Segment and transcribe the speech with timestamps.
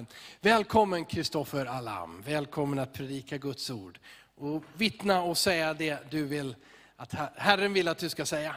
[0.00, 0.06] Amen.
[0.40, 3.98] Välkommen Kristoffer Alam, välkommen att predika Guds ord.
[4.36, 6.54] Och vittna och säga det du vill
[6.96, 8.54] att Her- Herren vill att du ska säga.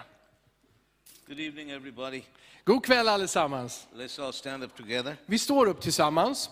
[1.28, 2.22] Good evening, everybody.
[2.66, 3.88] God kväll allesammans.
[3.96, 5.16] Let's all stand up together.
[5.26, 6.50] Vi står upp tillsammans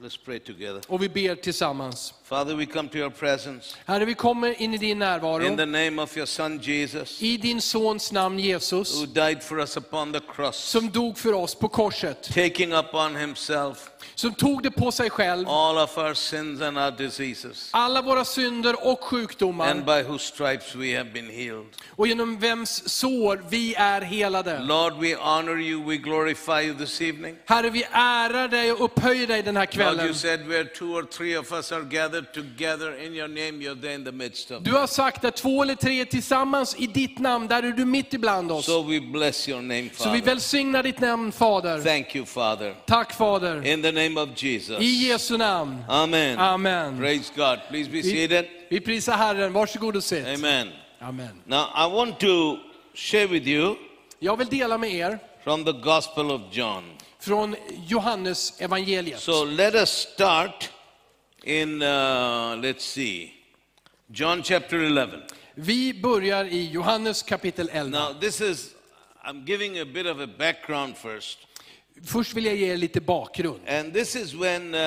[0.00, 0.80] Let's pray together.
[0.88, 2.14] och vi ber tillsammans.
[2.24, 5.56] Father, we come to your presence Herre, vi kommer in i din in närvaro.
[5.56, 9.76] the name of your Son Jesus, I din sons namn Jesus, who died for us
[9.76, 12.22] upon the cross, som dog för oss på korset.
[12.34, 16.90] taking upon himself Som tog det på sig själv, all of our sins and our
[16.90, 19.74] diseases, alla våra synder och and sjukdomar.
[19.74, 21.66] by whose stripes we have been healed.
[21.96, 24.58] Och genom vems sår vi är helade.
[24.60, 27.36] Lord, we honor you, we glorify you this evening.
[27.46, 30.14] Herre, vi ärar dig och upphöjer dig den här Lord, you kvällen.
[30.14, 33.94] said where two or three of us are gathered together in your name, you're there
[33.94, 37.18] in the midst of Du har sagt att två eller tre är tillsammans i ditt
[37.18, 38.66] namn, där är du mitt ibland oss.
[38.66, 40.32] So we bless your name, Så vi Father.
[40.32, 41.80] välsignar ditt namn Fader.
[41.80, 42.74] Thank you, Father.
[42.86, 43.66] Tack Fader.
[43.66, 44.80] In the name of Jesus.
[44.80, 45.84] I Jesu namn.
[45.88, 46.38] Amen.
[46.38, 46.98] Amen.
[46.98, 47.58] Praise God.
[47.68, 48.46] Please be Vi, seated.
[48.70, 50.26] vi prisar Herren, varsågod och sitt.
[50.26, 50.68] Amen.
[51.00, 51.42] Amen.
[51.46, 52.56] Now, I want to
[52.94, 53.76] share with you
[54.18, 56.84] Jag vill dela med er from the Gospel of John.
[57.20, 59.20] från Johannes evangeliet.
[59.20, 60.70] So let us start
[61.44, 61.86] in, uh,
[62.56, 63.32] let's see,
[64.10, 65.10] John chapter 11.
[65.54, 67.98] Vi börjar i Johannes kapitel 11.
[67.98, 68.74] Now, this is,
[69.24, 71.38] I'm giving a bit of a background first.
[72.04, 73.60] Först vill jag ge er lite bakgrund.
[73.68, 74.80] And this is when, uh,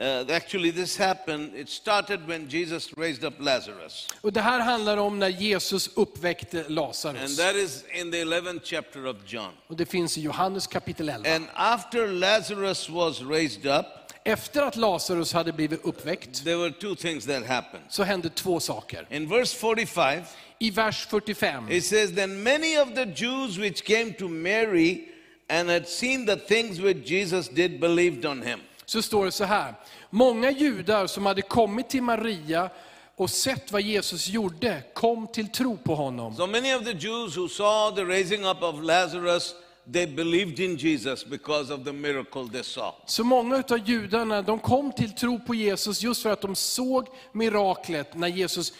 [0.00, 4.08] uh, actually, this happened, it started when Jesus raised up Lazarus.
[4.20, 7.36] Och det här handlar om när Jesus uppväckte And Lazarus.
[7.36, 9.50] that is in the 11th chapter of John.
[9.66, 11.34] Och det finns i Johannes kapitel 11.
[11.34, 13.86] And after Lazarus was raised up,
[14.24, 17.84] Efter att Lazarus hade blivit uppväckt there were two things that happened.
[17.88, 19.06] så hände två saker.
[19.10, 20.22] In verse 45,
[20.58, 25.08] I vers 45 it says, Then many of the Jews which came to Mary
[25.48, 28.60] and had seen the things which Jesus did believed on him.
[28.84, 29.74] så står det så här.
[30.10, 32.70] Många judar som hade kommit till Maria
[33.16, 36.36] och sett vad Jesus gjorde kom till tro på honom.
[36.36, 39.54] So many of the Jews who saw the raising up of Lazarus,
[39.92, 42.92] they believed in Jesus because of the miracle they saw.
[43.06, 47.06] Så många av judarna de kom till tro på Jesus just för att de såg
[47.32, 48.72] miraklet när Jesus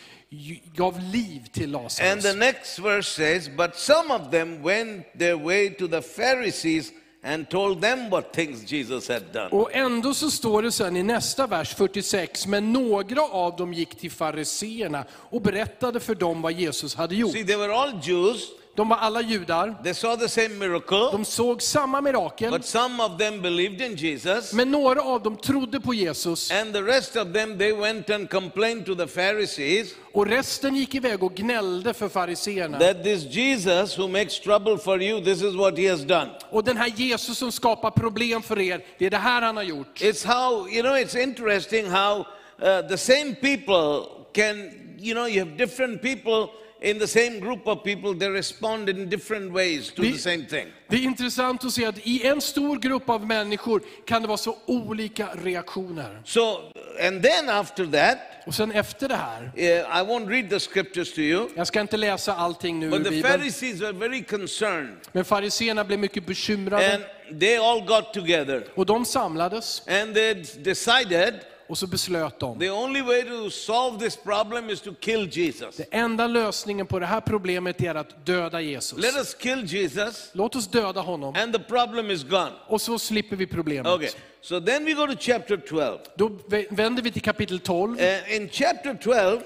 [0.75, 2.23] gav liv till And Lazarus.
[2.25, 7.51] the next verse says, But some of them went their way to the Pharisees and
[7.51, 9.49] told them what things Jesus had done.
[9.51, 13.95] Och ändå så står det sen i nästa vers 46, men några av dem gick
[13.95, 17.33] till fariseerna och berättade för dem vad Jesus hade gjort.
[17.33, 18.49] See, they were all Jews.
[18.79, 23.03] De var alla judar, They saw the same miracle, de såg samma mirakel, but some
[23.05, 24.53] of them believed in Jesus.
[24.53, 28.31] men några av dem trodde på Jesus And the rest of them, they went and
[28.31, 32.79] complained to the Pharisees och resten gick iväg och gnällde för fariseerna.
[32.79, 36.31] that this Jesus who makes trouble for you, this is what he has done.
[36.51, 39.65] Och den här Jesus som skapar problem för er, det är det här han har
[39.65, 40.01] gjort.
[40.01, 42.19] It's how, you know, it's interesting how
[42.63, 46.49] uh, the same people can, you know, you have different people
[46.81, 50.45] in the same group of people, they respond in different ways to Vi- the same
[50.45, 50.67] thing.
[50.89, 54.39] Det är intressant att se att i en stor grupp av människor kan det vara
[54.39, 56.21] så olika reaktioner.
[56.25, 56.61] So,
[57.07, 61.21] and then after that, Och sen efter det här, I won't read the scriptures to
[61.21, 64.97] you, jag ska inte läsa allting nu but the Bibeln, Pharisees were very concerned.
[65.13, 66.95] men fariseerna blev mycket bekymrade
[67.29, 71.35] And they all got together och de samlades and they decided
[71.69, 72.59] och så beslöt de.
[72.59, 75.77] the only way to solve this problem is to kill Jesus.
[75.77, 78.99] Det enda lösningen på det här problemet är att döda Jesus.
[78.99, 82.53] Let us kill Jesus Låt oss döda honom and the problem is gone.
[82.67, 83.93] och så slipper vi problemet.
[83.93, 85.99] Okay, so then we go to chapter 12.
[86.17, 88.01] Då vä- vänder vi till kapitel 12.
[88.01, 89.41] Uh, in chapter 12,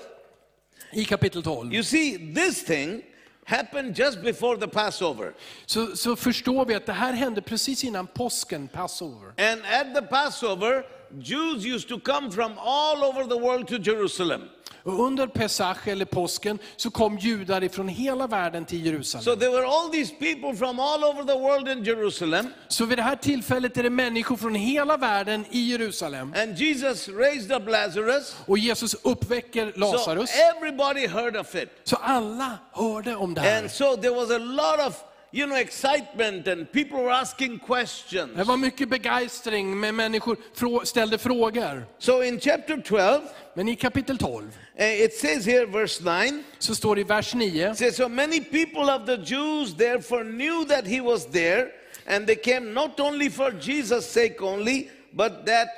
[0.93, 3.03] I kapitel 12 you see this thing
[3.45, 5.33] happened just before the Passover.
[5.67, 9.29] så, så förstår vi att det här hände precis innan påsken, Passover.
[9.53, 10.85] And at the Passover,
[11.21, 14.43] Jews used to come from all over the world to Jerusalem.
[14.85, 19.25] Och under Pesach, eller påsken, så kom judar ifrån hela världen till Jerusalem.
[19.25, 22.47] So there were all these people from all over the world in Jerusalem.
[22.69, 26.35] Så vid det här tillfället är det människor från hela världen i Jerusalem.
[26.37, 28.37] And Jesus raised up Lazarus.
[28.47, 30.31] Och Jesus uppväcker So Lazarus.
[30.57, 31.69] everybody heard of it.
[31.85, 33.59] Så alla hörde om det här.
[33.59, 37.67] And so there was a lot of, you know, excitement and people were asking Det
[37.67, 38.47] questions.
[38.47, 41.85] var mycket begeistring, med människor frå- ställde frågor.
[41.99, 43.21] So in chapter 12,
[43.55, 44.45] Men i kapitel 12
[44.81, 48.09] uh, it says here, verse 9, så står det i vers 9, it says, So
[48.09, 51.67] many people of the Jews therefore knew that he was there,
[52.07, 55.69] and they came not only for Jesus' sake only, but that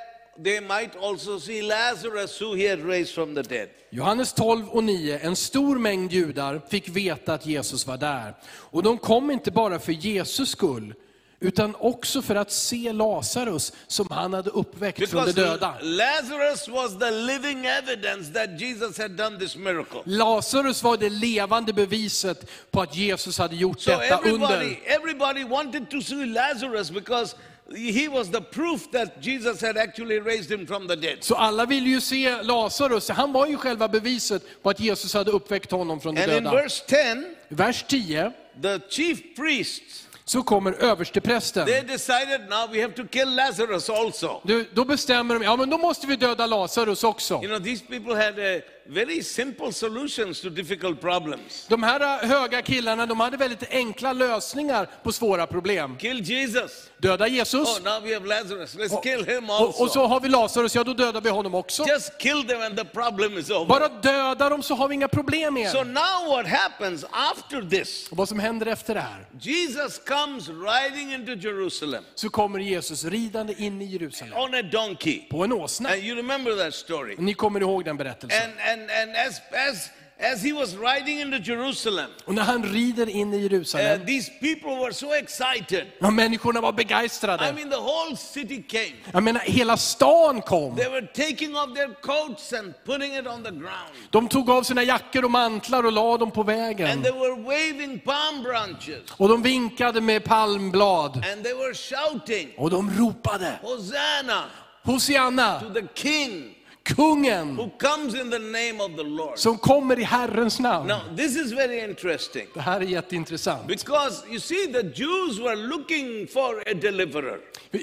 [0.43, 3.69] they might also see Lazarus, who he had raised from the dead.
[3.89, 8.33] Johannes 12 och 9, en stor mängd judar fick veta att Jesus var där.
[8.45, 10.93] Och de kom inte bara för Jesus skull,
[11.39, 15.75] utan också för att se Lazarus som han hade uppväckt från de Because döda.
[15.81, 19.99] Lazarus was the living evidence that Jesus had done this miracle.
[20.05, 24.77] Lazarus var det levande beviset på att Jesus hade gjort So detta everybody, under.
[24.85, 27.35] everybody wanted to see Lazarus because
[27.73, 31.17] he was the proof that Jesus had actually raised him from the dead.
[31.23, 35.31] Så alla ville ju se Lazarus, han var ju själva beviset på att Jesus hade
[35.31, 36.55] uppväckt honom från de And in döda.
[36.55, 38.31] verse 10, Vers 10
[38.61, 41.65] the chief priests så kommer översteprästen.
[41.65, 44.41] they decided now we have to kill Lazarus also.
[44.43, 47.33] Du, då bestämmer de, ja men då måste vi döda Lazarus också.
[47.33, 51.65] You know, these people had uh, very simple solutions to difficult problems.
[51.69, 55.97] De här äh, höga killarna, de hade väldigt enkla lösningar på svåra problem.
[55.97, 56.89] Kill Jesus.
[56.97, 58.75] Döda Jesus, Oh, now we have Lazarus.
[58.75, 59.99] Let's kill him och, och så also.
[60.05, 61.83] har vi Lazarus, ja då dödar vi honom också.
[61.87, 63.65] Just kill them and the problem is over.
[63.65, 65.85] Bara döda dem så har vi inga problem So mer.
[65.85, 68.07] now what happens after this?
[68.11, 73.05] Och vad som händer efter det här, Jesus comes riding into Jerusalem så kommer Jesus
[73.05, 75.21] ridande in i Jerusalem on a donkey.
[75.29, 75.89] på en åsna.
[75.89, 77.15] And you remember that story.
[77.17, 78.41] Ni kommer ihåg den berättelsen.
[78.43, 79.89] And, and, and as, as,
[80.19, 84.31] as he was riding into Jerusalem, Och när han rider in i uh, Jerusalem, these
[84.39, 85.85] people were so excited.
[85.99, 87.53] ja, människorna var I begeistrade.
[87.53, 88.95] mean, the whole city came.
[89.13, 90.75] Jag menar, hela stan kom.
[90.75, 93.95] They were taking off their coats and putting it on the ground.
[94.09, 96.91] De tog av sina jackor och mantlar och la dem på vägen.
[96.91, 99.01] And they were waving palm branches.
[99.17, 101.23] Och de vinkade med palmblad.
[101.33, 104.43] And they were shouting, Och de ropade, Hosanna
[104.83, 106.54] Hosianna, to the King
[106.85, 109.37] kungen who comes in the name of the Lord.
[109.39, 110.87] som kommer i Herrens namn.
[110.87, 112.47] Now, this is very interesting.
[112.53, 113.67] Det här är jätteintressant.
[113.67, 117.39] Because you see, the Jews were looking for a deliverer.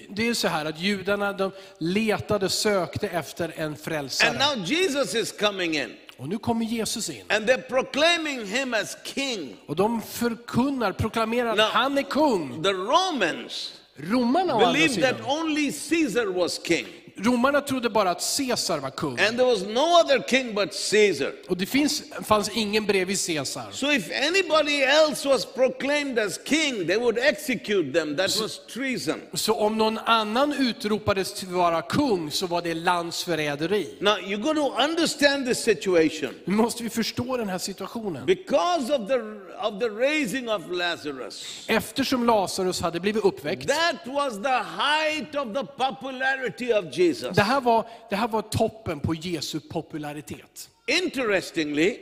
[0.08, 4.32] Det är så här att judarna de letade, sökte efter en And frälsare.
[4.38, 5.93] now Jesus is coming in.
[6.16, 7.22] Och nu kommer Jesus in.
[7.28, 9.56] And they're proclaiming him as king.
[9.66, 12.62] Och de förkunnar, proklamerar Now- att han är kung.
[12.62, 16.87] The Romans Romarna believed that only Caesar was king.
[17.17, 19.20] Romarna trodde bara att Caesar var kung.
[19.20, 21.32] And there was no other king but Caesar.
[21.49, 23.70] Och det finns, fanns ingen bredvid Caesar.
[23.70, 28.17] So if anybody else was proclaimed as king, they would execute them.
[28.17, 29.20] That was treason.
[29.35, 33.94] Så om någon annan utropades till att vara kung så var det landsförräderi.
[34.00, 36.35] Now you got to understand this situation.
[36.44, 38.26] Nu måste vi förstå den här situationen.
[38.26, 41.64] Because of the of the raising of Lazarus.
[41.69, 43.69] Eftersom Lazarus hade blivit uppväckt.
[43.69, 47.01] That was the height of the popularity of Jesus.
[47.34, 50.69] Det här var, det här var toppen på Jesu popularitet.
[50.87, 51.99] Interestingly,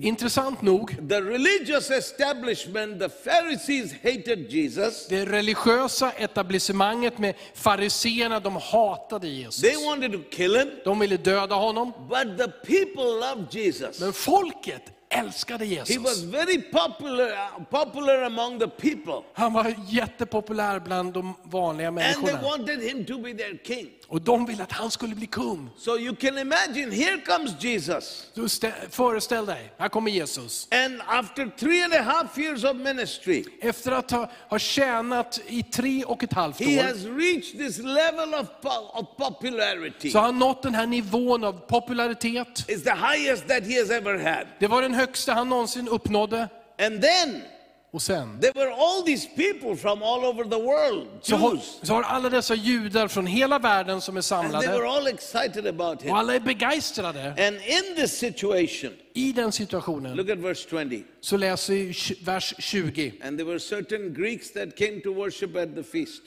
[0.00, 5.06] Intressant nog, the religious establishment, the Pharisees hated Jesus.
[5.08, 9.60] det religiösa etablissemanget med fariseerna, de hatade Jesus.
[9.62, 11.92] They wanted to kill him, De ville döda honom.
[12.08, 14.00] but the people loved Jesus.
[14.00, 16.22] Men folket älskade He was Jesus.
[16.22, 19.22] very popular, popular among the people.
[19.34, 22.42] Han var jättepopulär bland de vanliga And they människorna.
[22.48, 23.88] wanted him to be their king.
[24.10, 25.70] Och de ville att han skulle bli kung.
[25.78, 28.30] So you can imagine, here comes Jesus.
[28.34, 30.68] Så stä- föreställ dig, här kommer Jesus.
[30.70, 35.62] And after three and a half years of ministry, Efter att ha, ha tjänat i
[35.62, 38.46] tre och ett halvt he år, has reached this level of,
[38.92, 40.10] of popularity.
[40.10, 42.48] så har han nått den här nivån av popularitet.
[42.68, 44.46] It's the highest that he has ever had.
[44.58, 46.48] Det var den högsta han någonsin uppnådde.
[46.80, 47.42] And then
[47.90, 51.94] Och sen there were all these people from all over the world, så har, så
[51.94, 54.88] har alla dessa judar från hela världen som är and they were samlade.
[54.88, 56.10] all excited about him.
[56.10, 57.28] Och alla är begeistrade.
[57.28, 61.04] And in this situation, I den situationen look at verse 20.
[61.20, 63.12] så läser vi vers 20.
[63.22, 66.22] And there were certain Greeks that came to worship at the feast.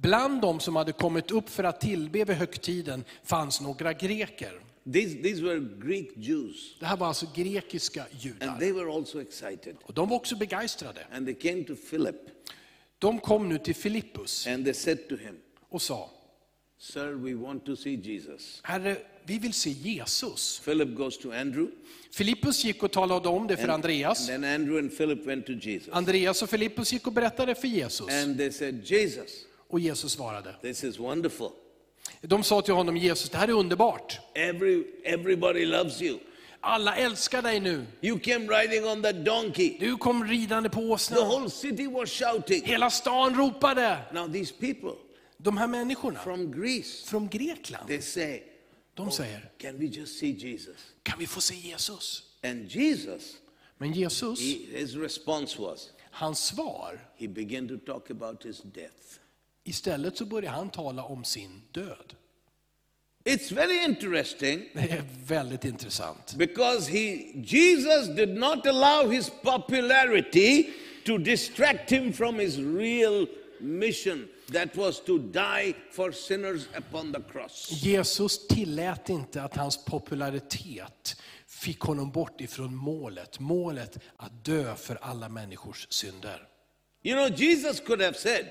[0.00, 4.52] Bland dem som hade kommit upp för att tillbe vid högtiden fanns några greker.
[4.92, 6.76] These, these were Greek Jews.
[6.80, 8.58] Det här var alltså grekiska And judar.
[8.58, 9.76] they were also excited.
[9.82, 11.06] Och de var också begeistrade.
[11.12, 12.16] And they came to Philip
[12.98, 15.36] De kom nu till Filippus and they said to him,
[15.68, 16.10] och sa,
[16.80, 18.60] Sir, we want to see Jesus.
[18.62, 20.60] Herre, vi vill se Jesus.
[20.64, 21.70] Philip goes to Andrew.
[22.12, 24.18] Filippus gick och talade om det för And, Andreas.
[24.30, 25.88] and then Andrew and Philip went to Jesus.
[25.92, 28.08] Andreas och Filippus gick och berättade för Jesus.
[28.24, 29.30] And they said, Jesus,
[29.68, 30.54] Och Jesus svarade.
[30.62, 31.50] this is wonderful.
[32.20, 34.18] De sa till honom, Jesus, det här är underbart.
[34.34, 36.18] Every, everybody loves you.
[36.60, 37.86] Alla älskar dig nu.
[38.00, 39.76] You came riding on that donkey.
[39.80, 41.26] Du kom ridande på The åsnan.
[41.26, 42.64] whole city was shouting.
[42.64, 43.98] Hela stan ropade.
[44.12, 44.92] Now these people
[45.36, 48.42] De här människorna from Greece, från Grekland, they say,
[48.94, 50.76] de säger, can we just see Jesus?
[51.02, 52.22] kan vi få se Jesus?
[52.42, 53.36] And Jesus,
[53.78, 59.20] Men Jesus, he, his response was, hans svar, he began to talk about his death.
[59.68, 62.14] Istället så börjar han tala om sin död.
[63.24, 66.34] It's very interesting Det är väldigt intressant.
[66.34, 70.70] because he, Jesus did not allow his popularity
[71.06, 73.26] to distract him from his real
[73.60, 77.70] mission that was to die for sinners upon the cross.
[77.72, 83.40] Jesus tillät inte att hans popularitet fick honom bort ifrån målet.
[83.40, 86.48] Målet att dö för alla människors synder.
[87.02, 88.46] You know, Jesus could have said,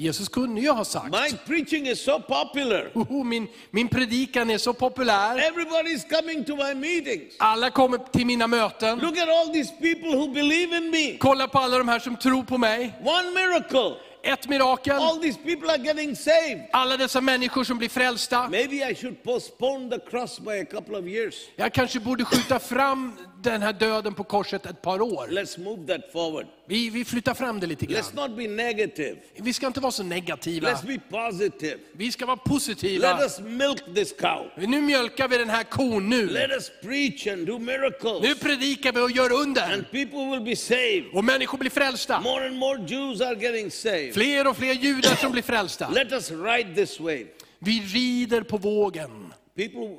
[0.00, 2.90] Jesus kunde ju ha sagt, My preaching is so popular.
[2.94, 7.34] "Hoho, min, min predikan är så populär, Everybody's coming to my meetings.
[7.38, 8.98] alla kommer till mina möten.
[8.98, 11.16] Look at all these people who believe in me.
[11.18, 12.92] Kolla på alla de här som tror på mig.
[13.04, 13.96] One miracle.
[14.22, 16.62] Ett mirakel, All these people are getting saved.
[16.72, 18.48] alla dessa människor som blir frälsta.
[18.50, 21.34] Maybe I should postpone the cross by a couple of years.
[21.56, 25.26] Jag kanske borde skjuta fram den här döden på korset ett par år.
[25.30, 26.46] Let's move that forward.
[26.66, 28.28] Vi, vi flyttar fram det lite Let's grann.
[28.30, 29.16] not be negative.
[29.36, 30.68] Vi ska inte vara så negativa.
[30.70, 31.78] Let's be positive.
[31.92, 33.24] Vi ska vara Let positiva.
[33.24, 34.50] us milk this cow.
[34.56, 36.26] Nu mjölkar vi den här kon nu.
[36.26, 38.22] Let us preach and do miracles.
[38.22, 39.72] Nu predikar vi och gör under.
[39.72, 41.04] And people will be saved.
[41.14, 42.20] Och människor blir frälsta.
[42.20, 44.14] More and more Jews are getting saved.
[44.14, 45.88] Fler och fler judar som blir frälsta.
[45.90, 47.26] Let us ride this wave.
[47.58, 49.32] Vi rider på vågen.
[49.56, 49.96] People,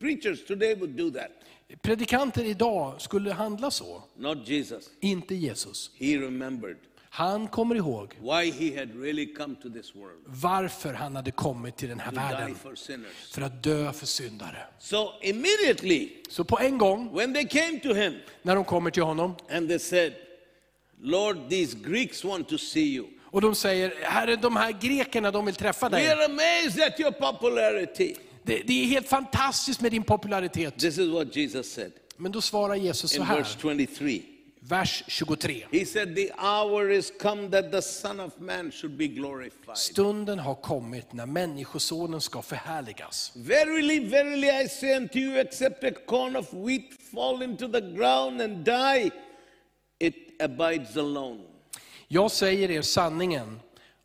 [0.00, 1.30] preachers today would do that.
[1.82, 4.02] Predikanter idag skulle handla så.
[4.16, 4.90] Not Jesus.
[5.00, 5.90] Inte Jesus.
[5.98, 6.76] He remembered
[7.14, 11.76] Han kommer ihåg why he had really come to this world varför han hade kommit
[11.76, 12.54] till den här världen.
[13.32, 14.56] För att dö för syndare.
[14.78, 19.02] So immediately, Så på en gång, when they came to him när de kommer till
[19.02, 20.12] honom, and they said,
[21.00, 23.06] Lord, these Greeks want to see you.
[23.24, 26.08] och de säger, Herre, de här grekerna, de vill träffa We dig.
[26.08, 28.14] are amazed at your popularity.
[28.42, 30.78] Det, det är helt fantastiskt med din popularitet.
[30.78, 34.22] This is what Jesus said Men då svarar Jesus så in här, verse 23.
[34.60, 35.66] vers 23.
[35.72, 39.76] He said, The hour is come that the Son of Man should be glorified.
[39.76, 43.32] Stunden har kommit när Människosonen ska förhärligas.
[43.36, 48.40] Verily, verily, I say unto you, except a corn of wheat fall into the ground
[48.40, 49.10] and die,
[49.98, 51.40] it abides alone.
[52.08, 53.60] Jag säger er sanningen,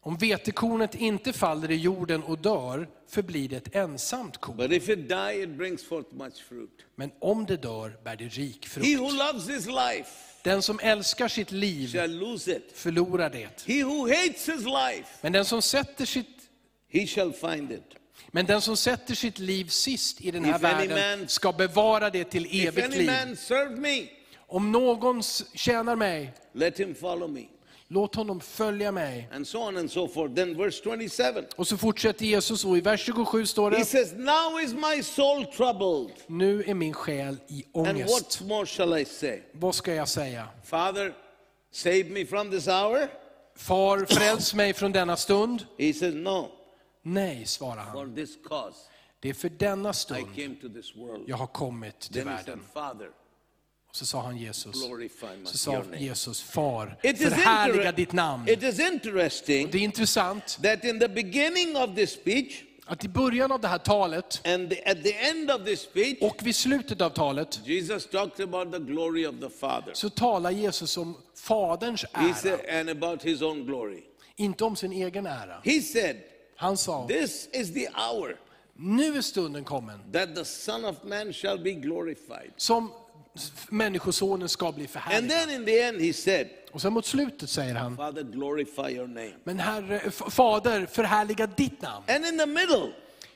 [0.08, 4.58] om vetekornet inte faller i jorden och dör, förblir det ett ensamt korn.
[4.58, 6.70] But if it die, it brings forth much fruit.
[6.96, 9.00] Men om det dör bär det rik He frukt.
[9.00, 10.10] who loves his life
[10.44, 12.72] Den som älskar sitt liv shall lose it.
[12.74, 13.64] förlorar det.
[13.74, 16.50] He who hates his life, Men den som sätter sitt,
[16.92, 17.84] he shall find it.
[18.32, 22.10] men den som sätter sitt liv sist i den här If världen man- ska bevara
[22.10, 23.12] det till evigt liv.
[23.78, 24.08] me,
[24.48, 25.24] Om någon
[25.54, 27.44] tjänar mig, let him follow me.
[27.88, 29.30] Låt honom följa mig.
[29.34, 30.34] And so on and so forth.
[30.36, 31.44] Then verse 27.
[31.56, 35.04] Och så fortsätter Jesus och i vers 27 står He det, says, Now is my
[35.04, 36.12] soul troubled.
[36.28, 38.42] nu är min själ i And ångest.
[38.42, 39.42] what more shall I say?
[39.52, 40.48] Vad ska jag säga?
[40.64, 41.14] Father,
[41.72, 43.08] save me from this hour?
[43.56, 45.66] Far, fräls mig från denna stund.
[45.80, 46.52] He says, No,
[47.02, 48.16] Nej, svarar for han.
[48.16, 48.78] this cause
[49.20, 50.28] Det är för denna stund
[51.28, 52.60] jag har kommit till he världen.
[53.98, 54.76] Så sa han Jesus,
[55.46, 55.84] så sa.
[55.98, 58.50] Jesus, Far, förhärliga ditt namn.
[58.50, 63.08] it is interesting Det är intressant that in the beginning of this speech att i
[63.08, 66.56] början av det här talet and the, at the end of this speech, och vid
[66.56, 69.94] slutet av talet Jesus talked about the glory of the Father.
[69.94, 74.04] så talar Jesus om Faderns He ära, said, and about his own glory.
[74.36, 75.62] inte om sin egen ära.
[75.64, 76.16] He said,
[76.56, 78.38] Han sa, This is the hour
[78.80, 82.52] nu är stunden kommen that the Son of Man shall be glorified.
[82.58, 82.92] som
[83.70, 85.30] Människosonen ska bli And förhärligad.
[85.30, 89.08] then in the end, he said, Och sen mot slutet säger han, Father, glorify your
[89.08, 89.32] name.
[89.44, 92.06] men Herre, F- Fader, förhärliga ditt namn.
[92.08, 92.92] And in the middle,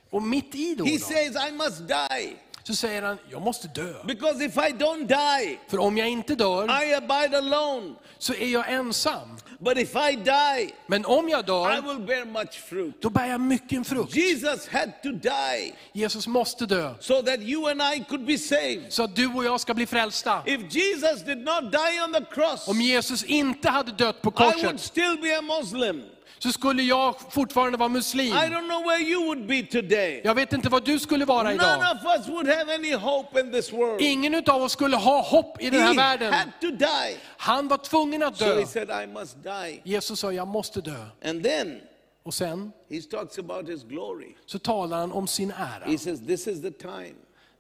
[0.10, 2.36] Och mitt i då, he då says, I must die.
[2.64, 3.94] Så säger han, jag måste dö.
[4.06, 7.94] Because if I don't die, För om jag inte dör I abide alone.
[8.18, 9.38] så är jag ensam.
[9.60, 13.02] But if I die, Men om jag I dör, will bear much fruit.
[13.02, 14.16] då bär jag mycket frukt.
[14.16, 18.94] Jesus had to die Jesus måste dö, so that you and I could be saved.
[18.94, 20.44] så att du och jag ska bli frälsta.
[20.46, 24.34] If Jesus did not die on the cross, Om Jesus inte hade dött på I
[24.44, 26.04] would korset still be a Muslim.
[26.44, 28.28] Så skulle jag fortfarande vara muslim.
[28.34, 30.22] I don't know where you would be today.
[30.24, 31.78] Jag vet inte vad du skulle vara None idag.
[31.96, 34.02] of us would have any hope in this world.
[34.02, 36.34] Ingen av oss skulle ha hopp i den här He världen.
[36.34, 37.18] had to die.
[37.38, 38.60] Han var tvungen att So dö.
[38.60, 39.82] he said, I must die.
[39.84, 41.06] Jesus sa, jag måste dö.
[41.26, 41.82] And then
[42.24, 44.36] Och sen he talks about his glory.
[44.46, 45.86] så talar han om sin ära.
[45.86, 47.14] He says, This is the time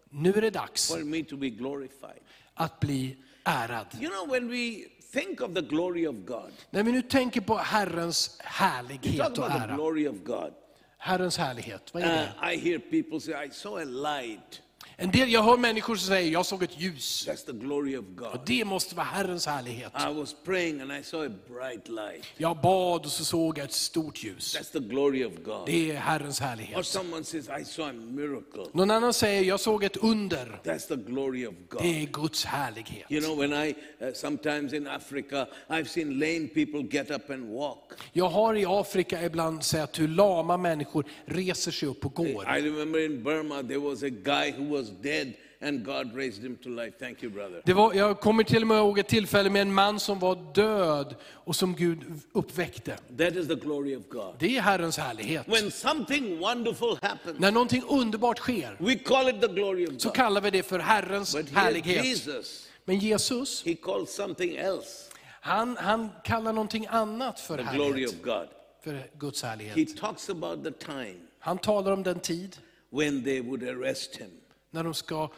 [0.09, 2.19] Nu är det dags for me to be glorified.
[2.53, 3.85] att bli ärad.
[4.01, 7.57] You know, when we think of the glory of God, När vi nu tänker på
[7.57, 10.51] Herrens härlighet och ära.
[10.97, 12.53] Herrens härlighet, vad är Uh, det?
[12.53, 14.61] I hear people say, I saw a light.
[15.01, 17.27] En del, jag hör människor som säger, jag såg ett ljus.
[17.27, 18.39] That's the glory of God.
[18.45, 19.91] Det måste vara Herrens härlighet.
[20.09, 22.25] I was praying and I saw a bright light.
[22.37, 24.57] Jag bad och så såg jag ett stort ljus.
[24.57, 25.65] That's the glory of God.
[25.65, 26.85] Det är Herrens Or härlighet.
[26.85, 28.65] someone says, I saw a miracle.
[28.73, 30.59] Någon annan säger, jag såg ett under.
[30.63, 31.81] That's the glory of God.
[31.81, 33.11] Det är Guds härlighet.
[33.11, 33.69] You know, when I,
[34.01, 37.91] uh, sometimes in Africa, I've seen lame people get up and walk.
[38.13, 42.57] Jag har i Afrika ibland sett hur lama människor reser sig upp och går.
[42.57, 45.33] I remember in Burma, there was a guy who was dead
[45.63, 46.91] and God raised him to life.
[46.99, 47.61] Thank you, brother.
[47.65, 50.53] Det var, jag kommer till och med ihåg ett tillfälle med en man som var
[50.53, 51.99] död och som Gud
[52.33, 52.97] uppväckte.
[53.17, 54.35] That is the glory of God.
[54.39, 55.47] Det är Herrens härlighet.
[55.47, 60.07] When something wonderful happens, När någonting underbart sker we call it the glory of så
[60.09, 60.15] God.
[60.15, 62.05] kallar vi det för Herrens But härlighet.
[62.05, 65.07] Jesus, Men Jesus, he called something else
[65.43, 68.09] han, han kallar någonting annat för the glory härlighet.
[68.13, 68.47] of God.
[68.83, 69.97] För Guds He härlighet.
[69.97, 72.57] talks about the time Han talar om den tid
[72.89, 74.29] when they would arrest him
[74.71, 75.29] när de ska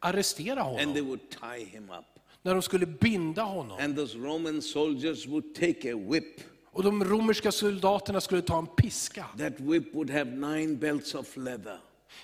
[0.00, 1.06] arrestera and they honom.
[1.08, 2.04] would tie him up.
[2.42, 3.78] När de skulle binda honom.
[3.80, 6.40] And those Roman soldiers would take a whip.
[6.74, 11.36] Och de romerska soldaterna skulle ta en piska That whip would have nine belts of
[11.36, 11.78] leather.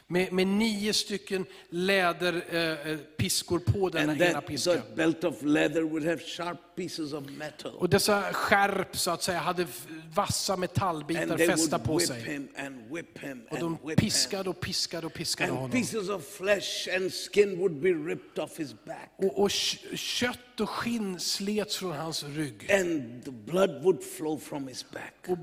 [0.06, 4.72] med, med nio stycken läderpiskor på denna And ena that, piska.
[4.74, 7.72] that belt of leather would have sharp pieces of metal.
[7.74, 9.66] Och dessa skärp så att säga hade
[10.14, 12.36] vassa And metallbitar fästa på sig.
[12.36, 12.48] and
[12.90, 12.98] Och
[13.60, 15.70] and de piskade och piskade och piskade And honom.
[15.70, 19.10] pieces of flesh and skin would be ripped off his back.
[19.16, 22.72] Och, och kö- kött och skinn slets från hans rygg.
[22.72, 25.14] And the blood would flow from his back.
[25.28, 25.38] Och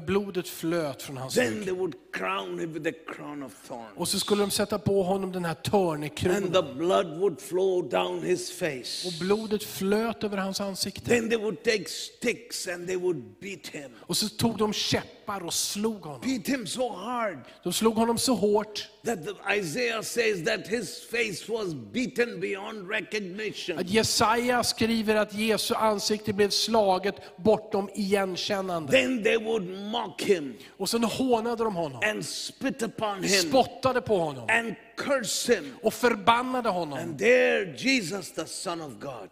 [0.00, 1.64] blodet flöt från hans Then rygg.
[1.64, 3.88] they would crown him with a crown of thorns.
[3.96, 6.52] Och så skulle de sätta på honom den här And törnekronan.
[6.52, 9.06] the blood would flow down his face.
[9.06, 11.04] Och blodet flöt över hans ansikte.
[11.10, 13.90] Then they would take sticks and they would beat him.
[14.00, 16.20] Och så tog de käppar och slog honom.
[16.20, 19.18] Beat him so hard De slog honom så hårt that
[19.58, 23.78] Isaiah says that his face was beaten beyond recognition.
[23.78, 28.92] att Jesaja skriver att Jesu ansikte blev slaget bortom igenkännande.
[28.92, 34.00] Then they would mock him Och sen hånade de honom, and spit upon him spottade
[34.00, 35.74] på honom and curse him.
[35.82, 36.98] och förbannade honom.
[36.98, 39.28] And there, Jesus, the Son of God,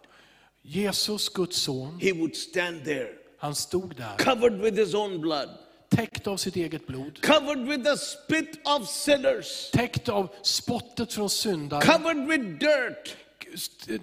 [0.67, 5.49] Jesus, Guds son, he would stand there, han stod där, covered with his own blood,
[5.89, 11.29] täckt av sitt eget blod, covered with the spit of sinners, täckt av spottet från
[11.29, 13.15] syndare, covered with dirt.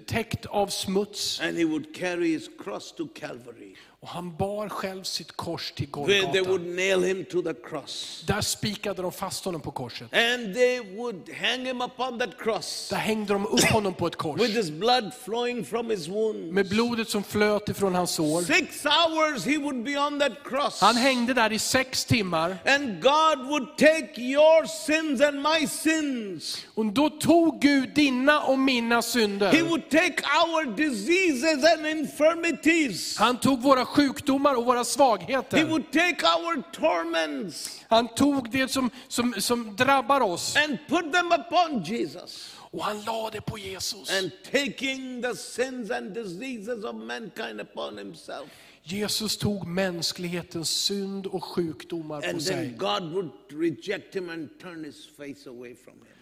[0.05, 1.39] täckt av smuts.
[1.39, 3.75] And he would carry his cross to Calvary,
[4.05, 6.75] Och han bar själv sitt kors till where they would Golgata.
[6.75, 8.23] nail him to the cross.
[8.27, 10.13] Där spikade de fast honom på korset.
[10.13, 14.15] And they would hang him upon that cross Där hängde de upp honom på ett
[14.15, 14.41] kors.
[14.41, 16.53] with his blood flowing from his wound.
[16.53, 18.41] Med blodet som flöt ifrån hans sår.
[18.41, 20.81] Six hours he would be on that cross.
[20.81, 22.57] Han hängde där i sex timmar.
[22.65, 26.65] And God would take your sins and my sins.
[26.75, 29.61] Och då tog Gud dina och mina He synder.
[29.63, 30.15] would take
[30.45, 33.17] our diseases and infirmities.
[33.17, 35.65] Han tog våra sjukdomar och våra He svagheter.
[35.65, 40.55] would take our torments Han tog det som, som, som drabbar oss.
[40.55, 42.51] and put them upon Jesus.
[42.71, 44.09] Och han la det på Jesus.
[44.21, 48.49] And taking the sins and diseases of mankind upon himself.
[48.83, 52.55] Jesus tog mänsklighetens synd och sjukdomar på And sig.
[52.55, 56.14] then God would reject him and turn his face away from him.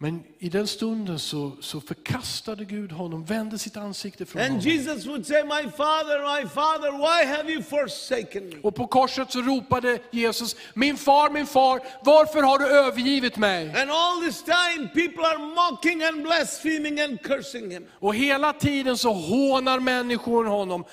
[0.00, 4.68] Men i den stunden så, så förkastade Gud honom, vände sitt ansikte från And honom.
[4.68, 8.56] Jesus would say, My Father, my Father, why have you forsaken me?
[8.62, 13.80] Och på korset så ropade Jesus, min far, min far, varför har du övergivit mig?
[13.80, 17.86] And all this time, people are mocking and blaspheming and cursing him.
[17.92, 20.84] Och hela tiden så hånar människor honom,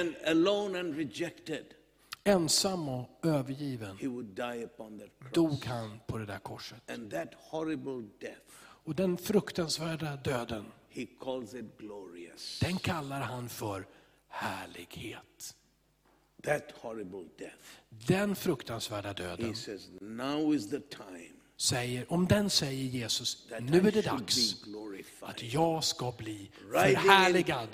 [0.00, 1.64] And alone and rejected,
[2.26, 3.96] ensam och övergiven.
[5.32, 6.90] Dog han på det där korset.
[6.90, 12.60] And that horrible death, Och den fruktansvärda döden, he calls it glorious.
[12.60, 13.86] den kallar han för
[14.28, 15.54] härlighet.
[17.88, 19.54] Den fruktansvärda döden
[21.56, 24.64] säger, om den säger Jesus, nu är det dags
[25.20, 27.68] att jag ska bli förhärligad.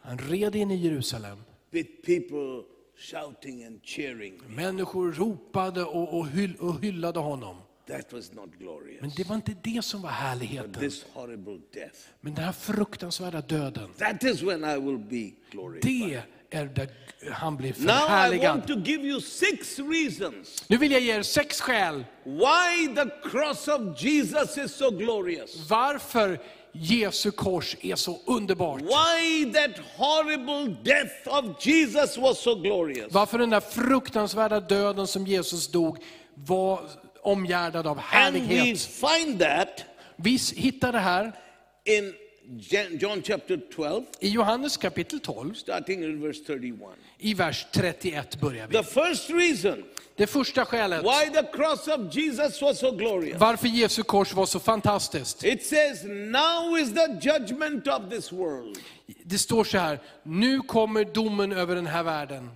[0.00, 1.38] Han red in i Jerusalem.
[1.72, 2.64] With people
[2.96, 4.40] shouting and cheering.
[4.48, 7.56] Människor ropade och, och, hyll, och hyllade honom.
[7.86, 9.00] That was not glorious.
[9.00, 10.72] Men det var inte det som var But härligheten.
[10.72, 11.96] this horrible death.
[12.20, 15.82] Men den här fruktansvärda döden, That is when I will be glorified.
[16.50, 16.88] det är där
[17.32, 18.66] han blir Now I want förhärligad.
[18.66, 23.68] to give you six reasons Nu vill jag ge er sex skäl why the cross
[23.68, 25.70] of Jesus is so glorious.
[25.70, 26.38] varför
[26.80, 28.82] Jesu kors är så underbart.
[28.82, 33.12] Why that horrible death of Jesus was so glorious.
[33.12, 35.98] Varför den där fruktansvärda döden som Jesus dog
[36.34, 36.80] var
[37.22, 38.80] omgärdad av And we härlighet.
[38.80, 39.84] find that
[40.16, 41.32] Vi hittar det här
[41.84, 42.14] in
[43.00, 46.80] John chapter 12, i Johannes kapitel 12, starting in verse 31.
[47.18, 48.76] i vers 31 börjar vi.
[48.76, 49.84] The first reason
[50.16, 53.40] Det första skälet why the cross of Jesus was so glorious.
[53.40, 55.44] varför Jesu kors var så fantastiskt.
[55.44, 58.78] It says, Now is the judgment of this world.
[59.24, 62.50] Det står så här, nu kommer domen över den här världen.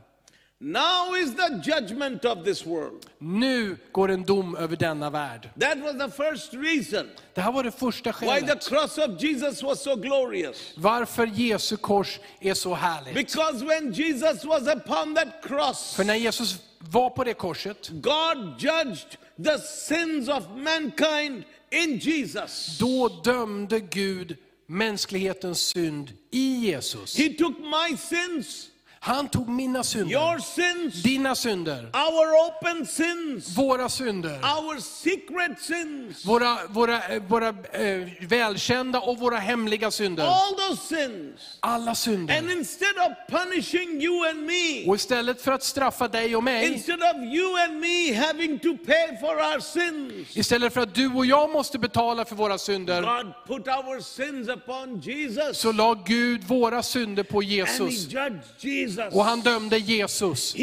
[0.65, 3.07] Now is the judgment of this world.
[3.19, 5.49] Nu går en dom över denna värld.
[5.61, 8.69] That was the first reason Det här var det första why the skälet.
[8.69, 10.73] cross of Jesus was so glorious.
[10.77, 13.15] Varför Jesu kors är så härligt.
[13.15, 18.55] Because when Jesus was upon that cross, För när Jesus var på det korset, God
[18.59, 22.79] judged the sins of mankind in Jesus.
[22.79, 27.17] då dömde Gud mänsklighetens synd i Jesus.
[27.19, 28.69] He took my sins,
[29.05, 35.61] Han tog mina synder, your sins, dina synder, our open sins, våra synder, our secret
[35.61, 40.25] sins, våra, våra, eh, våra eh, välkända och våra hemliga synder.
[40.25, 41.41] all those sins.
[41.61, 42.53] Alla And synder.
[42.59, 47.01] instead of punishing you and me, Och istället för att straffa dig och mig, instead
[47.01, 51.27] of you and me having to pay for our sins, istället för att du och
[51.27, 55.59] jag måste betala för våra synder, God put our sins upon Jesus.
[55.59, 58.09] så la Gud våra synder på And he Jesus.
[58.13, 58.92] judged Jesus.
[59.13, 60.55] Och han dömde Jesus.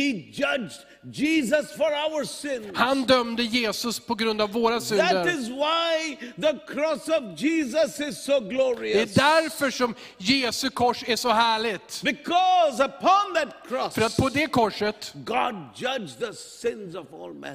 [2.74, 5.06] Han dömde Jesus på grund av våra synder.
[8.14, 12.04] so Det är därför som Jesu kors är så härligt.
[13.68, 15.14] Cross, För att på det korset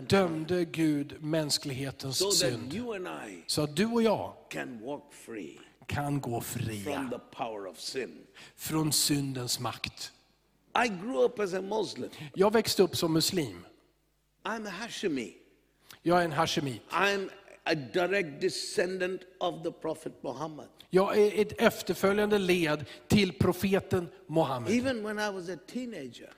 [0.09, 2.83] dömde Gud mänsklighetens So synd.
[3.47, 4.33] Så att du och jag
[5.87, 7.11] kan gå fria
[8.57, 10.13] från syndens makt.
[10.85, 12.11] I grew up as a Muslim.
[12.35, 13.65] Jag växte upp som muslim.
[14.45, 15.35] I'm a Hashemi.
[16.03, 16.83] Jag är en hashemit.
[16.91, 17.29] I'm
[17.65, 20.67] a direct descendant of the Prophet Muhammad.
[20.91, 24.73] Jag är ett efterföljande led till profeten Muhammed.
[24.73, 26.31] Even when I was a teenager,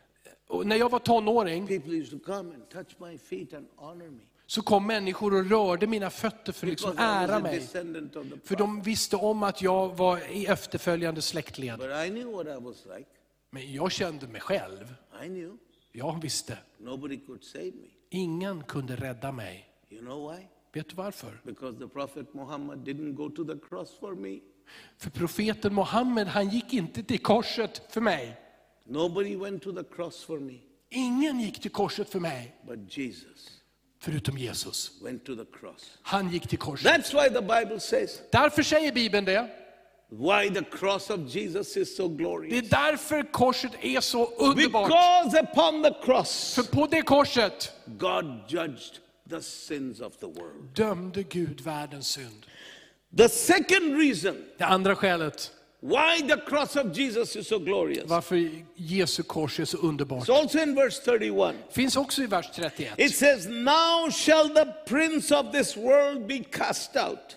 [0.48, 4.10] Och när jag var tonåring people used to come and touch my feet and honor
[4.10, 4.20] me.
[4.46, 7.60] så kom människor och rörde mina fötter för att liksom ära mig.
[8.44, 11.78] För de visste om att jag var i efterföljande släktled.
[11.78, 13.08] But I knew what I was like.
[13.50, 14.94] Men jag kände mig själv.
[15.24, 15.56] I knew.
[15.92, 16.58] Jag visste.
[16.78, 17.88] Nobody could save me.
[18.10, 19.68] Ingen kunde rädda mig.
[19.90, 20.46] You know why?
[20.72, 21.40] Vet du varför?
[21.44, 24.40] Because the Prophet Muhammad didn't go to the cross for me.
[24.98, 28.40] För profeten Muhammed, han gick inte till korset för mig.
[28.84, 30.58] Nobody went to the cross for me.
[30.88, 33.56] Ingen gick till korset för mig, But Jesus
[34.06, 34.90] förutom Jesus.
[36.02, 36.86] Han gick till korset.
[36.86, 39.50] That's why the Bible says Därför säger Bibeln det.
[40.08, 42.68] Why the cross of Jesus is so Det är glorious.
[42.70, 44.86] därför korset är så underbart.
[44.86, 48.98] Because upon the cross, För på det korset God judged
[49.30, 50.68] the sins of the world.
[50.74, 52.46] dömde Gud världens synd.
[53.16, 58.50] The second reason Det andra skälet why the cross of Jesus is so glorious varför
[58.74, 61.54] Jesu kors är så underbart is also in verse 31.
[61.70, 62.94] finns också i vers 31.
[62.98, 67.36] It says, Now shall the prince of this world be cast out.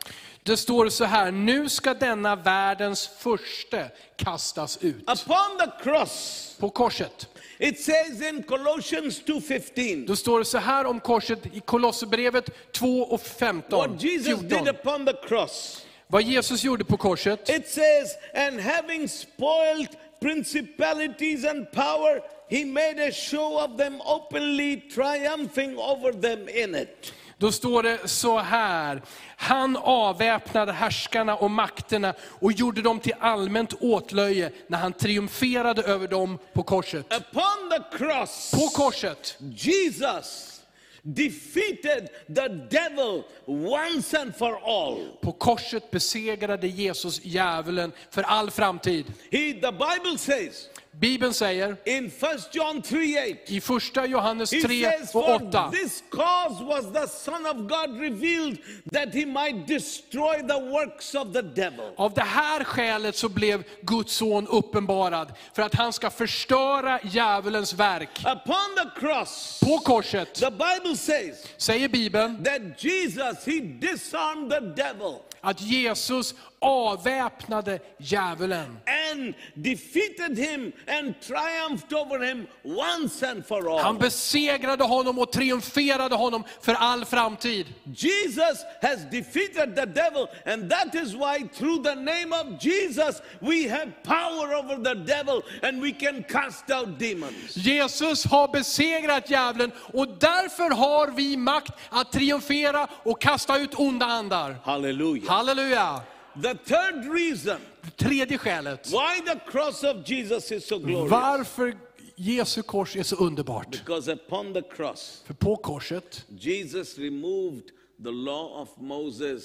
[0.49, 4.95] Det står så här, nu ska denna världens förste kastas ut.
[5.01, 7.27] Upon the cross, På korset.
[7.59, 13.01] it says in Colossians 2.15, Då står det så här om korset i Kolosserbrevet 2
[13.01, 14.67] och 15, what Jesus did 14.
[14.67, 15.85] upon the cross.
[16.07, 17.49] Vad Jesus gjorde på korset.
[17.49, 19.87] It says, and having spoiled
[20.21, 27.13] principalities and power, he made a show of them openly, triumphing over them in it.
[27.39, 29.01] Då står det så här,
[29.37, 36.07] han avväpnade härskarna och makterna och gjorde dem till allmänt åtlöje när han triumferade över
[36.07, 37.05] dem på korset.
[37.05, 40.61] Upon the cross, På korset Jesus
[41.01, 45.07] defeated the devil once and for all.
[45.21, 49.05] På korset besegrade Jesus djävulen för all framtid.
[49.31, 50.69] He, the Bible says
[50.99, 52.13] Bibeln säger in 1
[52.51, 55.71] John 3 8, i första Johannes he 3 says, och For 8.
[55.71, 58.57] this cause was the Son of God revealed
[58.91, 61.91] that he might destroy the works of the devil.
[61.97, 67.73] Av det här skälet så blev Guds son uppenbarad för att han ska förstöra djävulens
[67.73, 68.19] verk.
[68.19, 74.83] Upon the cross, På korset the Bible says säger Bibeln that Jesus, he disarmed the
[74.83, 75.15] devil.
[75.41, 78.77] att Jesus avväpnade djävulen.
[79.11, 83.79] and defeated him and triumphed over him once and for all.
[83.79, 87.65] Han besegrade honom och triumferade honom för all framtid.
[87.95, 93.69] Jesus has defeated the devil, and that is why, through the name of Jesus, we
[93.69, 97.57] have power over the devil and we can cast out demons.
[97.57, 104.05] Jesus har besegrat djävulen och därför har vi makt att triumfera och kasta ut onda
[104.05, 104.55] andar.
[104.63, 105.29] Hallelujah.
[105.33, 106.01] Halleluja!
[106.33, 107.57] The third reason
[107.95, 108.87] Tredje skälet.
[108.87, 111.11] why the cross of Jesus is so glorious.
[111.11, 111.77] Varför
[112.15, 113.71] Jesu kors är så underbart.
[113.71, 117.63] Because upon the cross, För på korset Jesus removed
[118.03, 119.43] the law of Moses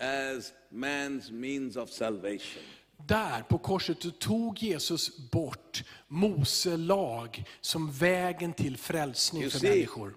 [0.00, 2.62] as man's means of salvation.
[3.06, 9.68] Där på korset tog Jesus bort Mose lag som vägen till frälsning You för see,
[9.70, 10.14] människor.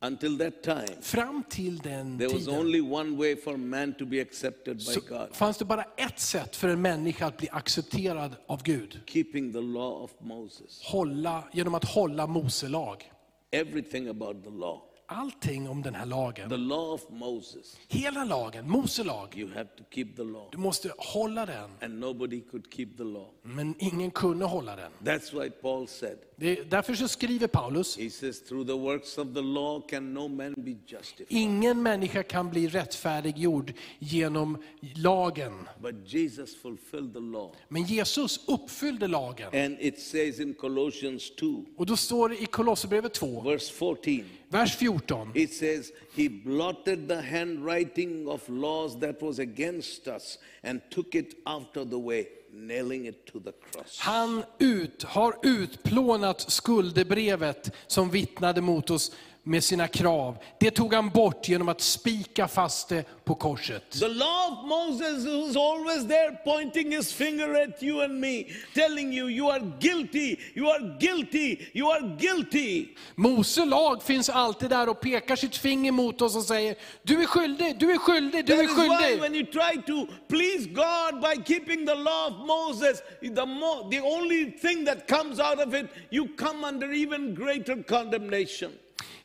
[0.00, 4.06] Until that time, Fram till den there was tiden only one way for man to
[4.06, 7.48] be accepted by så God fanns det bara ett sätt för en människa att bli
[7.52, 9.00] accepterad av Gud.
[9.06, 10.82] keeping the law of Moses.
[10.84, 13.12] Hålla, genom att hålla Mose lag.
[13.50, 14.80] Everything about the law.
[15.10, 16.68] Allting om den här The lagen.
[16.68, 17.76] law of Moses.
[17.88, 19.36] Hela lagen, Mose lag.
[19.38, 20.48] You have to keep the law.
[20.52, 21.70] Du måste hålla den.
[21.82, 23.26] And nobody could keep the law.
[23.42, 24.92] Men ingen kunde hålla den.
[25.04, 29.18] That's why Paul said, Det är, därför så skriver Paulus, he says, through the works
[29.18, 31.26] of the law can no man be justified.
[31.28, 34.58] ingen människa kan bli rättfärdiggjord genom
[34.96, 35.68] lagen.
[35.80, 37.54] But Jesus fulfilled the law.
[37.68, 39.64] Men Jesus uppfyllde lagen.
[39.64, 44.24] And it says in Colossians 2, Och då står det i Kolosserbrevet 2, verse 14,
[44.48, 45.30] vers 14.
[45.34, 51.34] it says, He blotted the handwriting of laws that was against us and took it
[51.46, 53.98] out of the way, nailing it to the cross.
[54.00, 59.12] Han ut, har utplånat skuldebrevet som vittnade mot oss
[59.48, 60.36] med sina krav.
[60.60, 63.90] Det tog han bort genom att spika fast det på korset.
[63.90, 69.12] The law of Moses was always there pointing his finger at you and me, telling
[69.14, 72.86] you, you are guilty, you are guilty, you are guilty.
[73.14, 77.26] Mose lag finns alltid där och pekar sitt finger mot oss och säger, du är
[77.26, 79.20] skyldig, du är skyldig, du That är is why skyldig.
[79.22, 84.00] when you try to please God by keeping the law of Moses, the, mo- the
[84.00, 88.70] only thing that comes out of it, you come under even greater condemnation.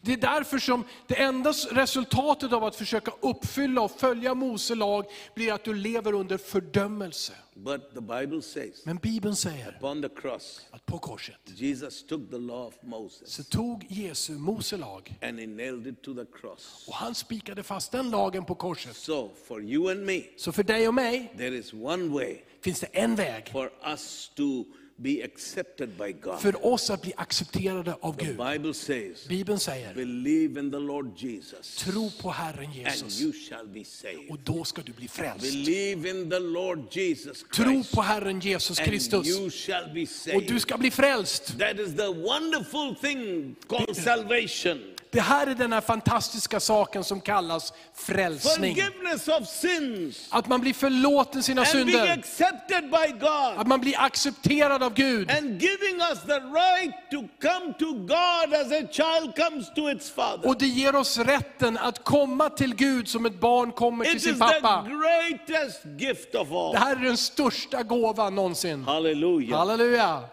[0.06, 5.06] Det är därför som det enda resultatet av att försöka uppfylla och följa Mose lag
[5.36, 7.34] blir att du lever under fördömelse.
[7.56, 12.32] But the Bible says, Men Bibeln säger upon the cross, att på korset Jesus took
[12.32, 16.26] the law of Moses så tog Jesu Mose lag and he nailed it to the
[16.42, 16.86] cross.
[16.88, 18.96] och han spikade fast den lagen på korset.
[18.96, 22.80] So for you and me, Så för dig och mig there is one way finns
[22.80, 24.44] det en väg for us to
[25.04, 26.42] be accepted by God.
[26.42, 28.38] för oss att bli accepterade av The Gud.
[28.38, 33.34] Bible says, Bibeln säger, believe in the Lord Jesus tro på Herren and Jesus you
[33.34, 34.30] shall be saved.
[34.30, 35.42] och då ska du bli frälst.
[35.42, 40.02] Believe in the Lord Jesus Tro Christ på Herren Jesus and Kristus you shall be
[40.36, 40.62] och du saved.
[40.62, 41.60] ska bli frälst.
[41.60, 44.80] That is the wonderful thing called salvation.
[45.13, 48.78] Det här är den här fantastiska saken som kallas frälsning.
[50.30, 52.23] Att man blir förlåten sina synder.
[53.58, 55.32] Att man blir accepterad av Gud.
[60.43, 64.39] Och det ger oss rätten att komma till Gud som ett barn kommer till sin
[64.39, 64.86] pappa.
[66.71, 68.84] Det här är den största gåvan någonsin.
[68.84, 69.60] Hallelujah.
[69.60, 70.23] Halleluja.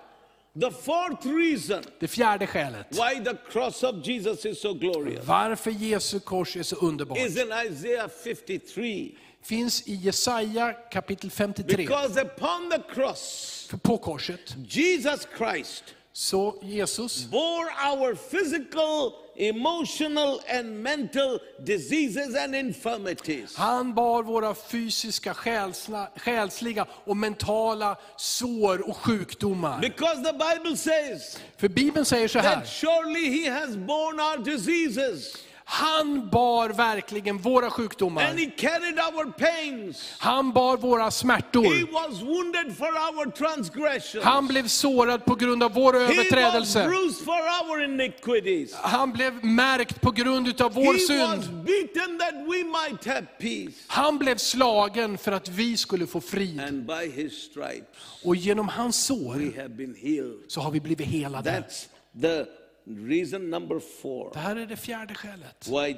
[0.61, 2.87] The fourth reason Det fjärde skälet.
[2.91, 7.19] why the cross of Jesus is so glorious Varför Jesu kors är så underbart.
[7.19, 9.11] is in Isaiah 53.
[9.43, 11.77] Finns i Jesaja kapitel 53.
[11.77, 19.13] Because upon the cross, För på korset Jesus Christ så Jesus bore our physical,
[19.49, 23.57] emotional, and mental diseases and infirmities.
[23.57, 29.81] Han bar våra fysiska, själsla, själsliga och mentala sår och sjukdomar.
[29.81, 34.45] Because the Bible says För Bibeln säger så här, that surely He has borne our
[34.45, 35.37] diseases
[35.73, 38.23] han bar verkligen våra and sjukdomar.
[38.23, 40.15] He carried our pains.
[40.19, 41.93] Han bar våra He smärtor.
[41.93, 44.25] was wounded for our transgressions.
[44.25, 46.85] Han blev sårad på grund av vår He was överträdelse.
[46.89, 48.75] bruised for our iniquities.
[48.75, 51.65] Han blev märkt på grund av He vår was synd.
[51.65, 53.77] beaten that we might have peace.
[53.87, 56.61] Han blev slagen för att vi skulle få frid.
[56.61, 57.87] And by his stripes
[58.25, 60.35] Och genom hans sår we have been healed.
[60.49, 61.51] så har vi blivit helade.
[61.51, 61.87] That's
[62.23, 62.45] the
[62.87, 65.69] reason number four Det här är det fjärde skälet.
[65.69, 65.95] why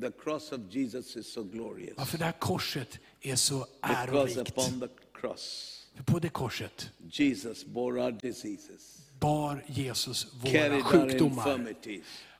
[0.00, 1.94] the cross of Jesus is so glorious.
[1.98, 4.50] Varför det här korset är så Because ärorikt.
[4.50, 4.88] upon the
[5.20, 11.74] cross, För på det korset Jesus bore our diseases, bar Jesus våra sjukdomar.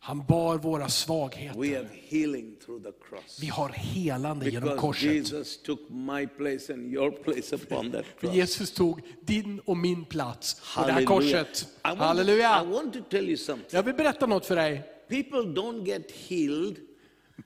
[0.06, 1.88] Han bar våra svagheter.
[3.40, 5.12] Vi har helande genom Because korset.
[5.12, 8.34] Jesus took my place and your place upon that För cross.
[8.34, 11.68] Jesus tog din och min plats på det här korset.
[11.82, 12.64] Want, I Halleluja!
[12.64, 13.68] want to tell you something.
[13.70, 14.82] Jag vill berätta något för dig.
[15.08, 16.76] People don't get healed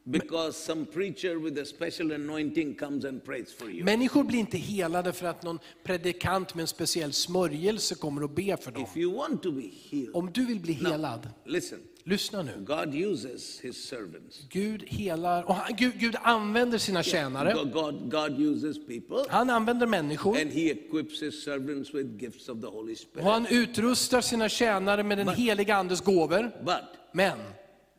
[0.05, 3.85] because some preacher with a special anointing comes and prays for you.
[3.85, 8.57] Människor blir inte helade för att någon predikant med en speciell smörjelse kommer och ber
[8.57, 8.83] för dem.
[8.83, 12.53] If you want to be healed, Om du vill bli helad, listen, lyssna nu.
[12.59, 14.47] God uses his servants.
[14.51, 17.53] Gud helar, och han, Gud, Gud använder sina tjänare.
[17.55, 20.41] God, God, God uses people Han använder människor.
[20.41, 23.25] and he equips his servants with gifts of the Holy Och Spirit.
[23.25, 26.51] han utrustar sina tjänare med den heliga Andes gåvor.
[26.65, 27.39] But Men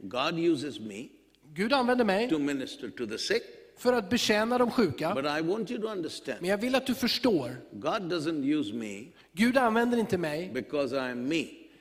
[0.01, 1.07] God uses me
[1.53, 3.43] Gud använder mig to minister to the sick.
[3.77, 5.13] för att betjäna de sjuka.
[5.15, 8.73] But I want you to understand, Men jag vill att du förstår, God doesn't use
[8.73, 10.51] me Gud använder inte mig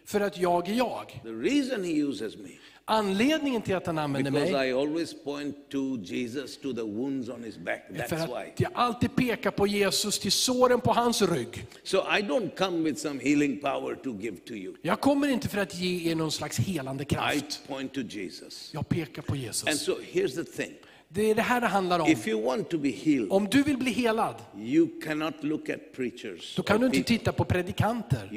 [0.08, 1.20] I för att jag är jag.
[1.22, 2.48] The reason he uses me,
[2.84, 7.28] Anledningen till att han använder because mig I always point to Jesus, to the wounds
[7.28, 7.82] on his back.
[7.94, 11.66] är för att jag alltid pekar på Jesus till såren på hans rygg.
[11.82, 14.74] So I don't come with some healing power to give to you.
[14.82, 17.68] Jag kommer inte för att ge er någon slags helande I kraft.
[17.68, 18.70] point to Jesus.
[18.74, 19.84] Jag pekar på And Jesus.
[19.84, 20.72] so here's the thing.
[21.08, 22.08] Det är det här det handlar om.
[22.10, 25.92] If you want to be healed, Om du vill bli helad, you cannot look at
[25.96, 26.54] preachers.
[26.56, 28.28] då kan du inte titta på predikanter.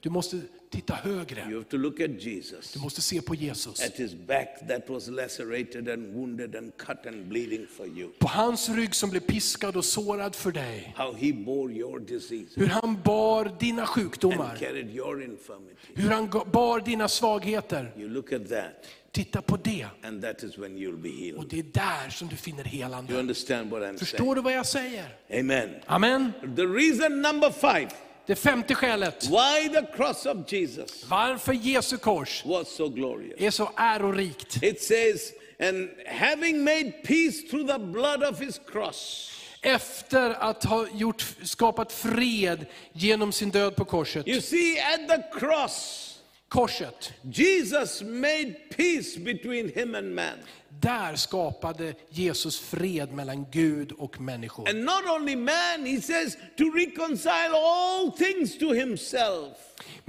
[0.00, 0.10] You.
[0.10, 1.40] Du måste titta högre.
[1.48, 2.72] You have to look at Jesus.
[2.72, 3.80] Du måste se på Jesus.
[3.80, 8.10] At his back that was lacerated and wounded and cut and bleeding for you.
[8.18, 10.94] På hans rygg som blev piskad och sårad för dig.
[10.96, 14.56] How he bore your disease Hur han bar dina and sjukdomar.
[14.56, 15.76] carried your infirmity.
[15.94, 17.92] Hur han bar dina svagheter.
[17.96, 19.86] You look at that, Titta på det.
[20.02, 21.50] and that is when you'll be Och healed.
[21.50, 21.62] det är
[22.02, 23.18] där som du finner You helande.
[23.18, 23.98] understand what I'm saying?
[23.98, 25.04] Förstår du vad jag säger?
[25.40, 25.70] Amen.
[25.86, 26.32] Amen.
[26.56, 27.88] The reason number five
[28.30, 29.24] Det femte skälet.
[29.24, 33.40] why the cross of Jesus Varför Jesu kors was so glorious.
[33.40, 34.62] är så ärorikt.
[34.62, 39.30] It says, and having made peace through the blood of his cross.
[39.62, 44.28] Efter att ha gjort, skapat fred genom sin död på korset.
[44.28, 46.06] You see, at the cross,
[46.48, 50.38] Korset, Jesus made peace between him and man
[50.80, 54.68] där skapade Jesus fred mellan Gud och människor.
[54.68, 59.56] And not only man, he says, to reconcile all things to himself.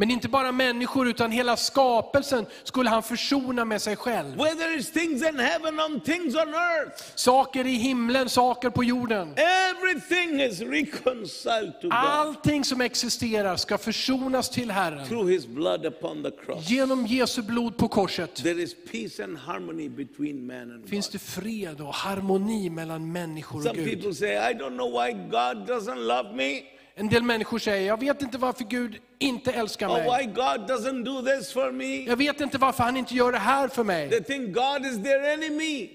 [0.02, 4.38] Men inte bara människor, utan hela skapelsen skulle han försona med sig själv.
[4.38, 9.36] Whether it's things in heaven or things on earth, Saker i himlen, saker på jorden.
[9.38, 15.08] everything is reconciled to God Allting som existerar ska försonas till Herren.
[15.08, 16.70] through his blood upon the cross.
[16.70, 21.14] Genom Jesu blod på korset There is peace and harmony between man and finns God.
[21.14, 23.90] det fred och harmoni mellan människor och Some Gud.
[24.02, 26.62] people say, I don't know why God doesn't love me,
[26.96, 30.04] En del människor säger, jag vet inte varför Gud inte älskar or mig.
[30.04, 32.04] why God doesn't do this for me.
[32.04, 34.10] Jag vet inte varför han inte gör det här för mig.
[34.10, 35.90] They think God is their enemy.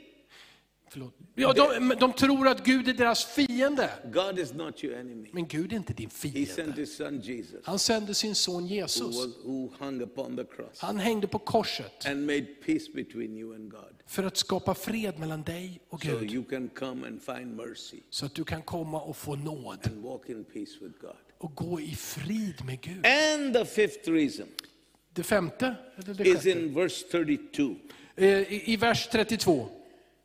[1.39, 3.91] Ja, de, de tror att Gud är deras fiende.
[4.13, 5.29] God is not your enemy.
[5.33, 6.81] Men Gud är inte din He sent fiende.
[6.81, 9.03] his son Jesus, Han sände sin son who, Jesus.
[9.17, 13.55] was, who hung upon the cross Han hängde på korset and made peace between you
[13.55, 13.81] and God.
[14.07, 16.33] för att skapa fred mellan dig och So Gud.
[16.33, 20.03] you can come and find mercy Så att du kan komma och få nåd and
[20.05, 21.17] walk in peace with God.
[21.39, 23.07] och gå i frid med Gud.
[23.07, 24.47] And the fifth reason
[25.13, 26.51] Det femte, eller det is sjätte?
[26.51, 27.75] in verse 32.
[28.17, 29.69] Eh, I, I vers 32.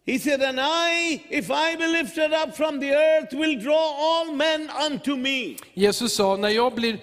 [0.06, 4.34] He said, And I, if I be lifted up from the earth, will draw all
[4.34, 5.58] men unto me.
[5.74, 6.98] Jesus sa, när jag blir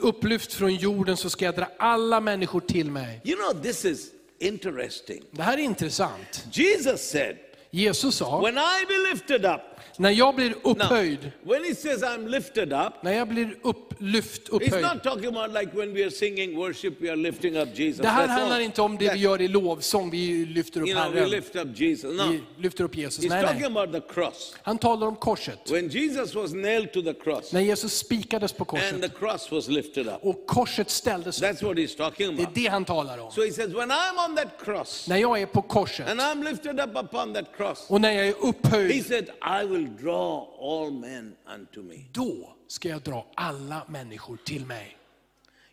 [0.00, 3.20] upplyft från jorden så ska jag dra alla människor till mig.
[3.24, 4.10] You know, this is
[4.40, 5.22] interesting.
[5.30, 6.46] Det här är intressant.
[6.52, 7.36] Jesus said,
[7.70, 12.02] Jesus sa, When I be lifted up, när jag blir now, upphöjd, when he says
[12.02, 14.82] I'm lifted up, när jag blir upplyft, he's upphöjd.
[14.82, 18.00] not talking about like when we are singing worship, we are lifting up Jesus.
[18.02, 21.12] Det här handlar inte om det vi gör i lovsång, vi lyfter upp You know,
[21.12, 21.30] we Herren.
[21.30, 22.16] lift up Jesus.
[22.16, 23.24] No, Vi lyfter upp Jesus.
[23.24, 23.82] he's Nej, talking nej.
[23.82, 24.56] about the cross.
[24.62, 25.70] Han talar om korset.
[25.70, 29.50] When Jesus was nailed to the cross När Jesus spikades på and the korset cross
[29.52, 31.48] was lifted up, och korset ställdes upp.
[31.48, 33.30] that's what he's talking Det är det han talar om.
[33.32, 36.44] So he says, When I'm on that cross När jag är på korset and I'm
[36.50, 39.30] lifted up upon that cross, och när jag är he upphöjd, said,
[39.62, 41.94] I will draw all men unto me.
[42.12, 44.96] då ska jag dra alla människor till mig.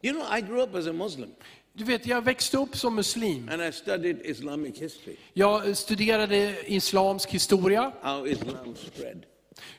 [0.02, 1.30] You know, I grew up as a Muslim
[1.74, 3.50] Du vet, jag växte upp som muslim.
[3.50, 9.26] and I studied Islamic history, Jag studerade islamsk historia, how Islam spread.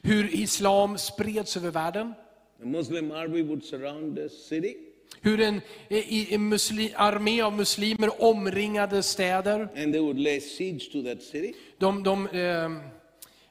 [0.03, 2.15] hur islam spreds över världen.
[2.61, 4.75] The Muslim army would surround the city
[5.21, 9.61] Hur en, en muslim, armé av muslimer omringade städer.
[9.77, 11.55] and they would lay siege to that city.
[11.79, 12.71] De, de eh,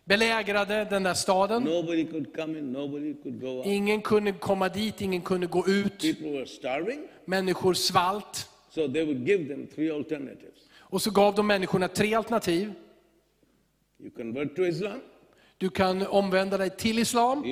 [0.05, 1.67] belägrade den där staden.
[3.63, 3.71] In.
[3.73, 6.03] Ingen kunde komma dit, ingen kunde gå ut.
[7.25, 8.49] Människor svalt.
[8.69, 8.93] So.
[10.79, 12.73] Och så gav de människorna tre alternativ.
[15.57, 17.43] Du kan omvända dig till islam,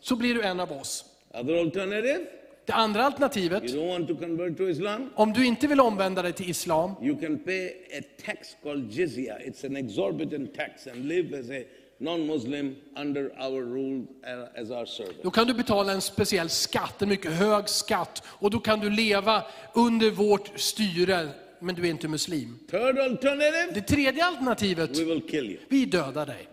[0.00, 1.04] så blir du en av oss.
[1.34, 2.26] Other alternative,
[2.68, 6.22] Det andra alternativet, you don't want to convert to Islam, om du inte vill omvända
[6.22, 9.38] dig till islam, you can pay a tax called jizya.
[9.38, 11.62] It's an exorbitant tax and live as a
[11.98, 15.22] non-Muslim under our rule uh, as our servant.
[15.22, 18.22] då kan du betala en speciell skatt, en mycket hög skatt.
[18.26, 19.44] Och då kan du leva
[19.74, 21.28] under vårt styre,
[21.60, 22.58] men du är inte muslim.
[22.70, 25.58] Third alternative, Det tredje alternativet, we will kill you.
[25.68, 26.48] vi dödar dig.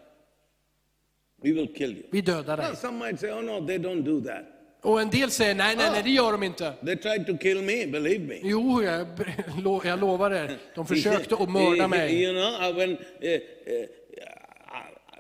[1.44, 2.04] We will kill you.
[2.12, 2.66] Vi dödar dig.
[2.70, 4.55] Now, some might say, oh no, they don't do that.
[4.86, 6.74] Och en del säger, nej, nej, nej, det gör de inte.
[6.86, 8.40] They tried to kill me, believe me.
[8.44, 9.08] Jo, jag,
[9.86, 12.24] jag lovar er, de försökte att mörda mig.
[12.24, 13.00] You know, when, uh, uh,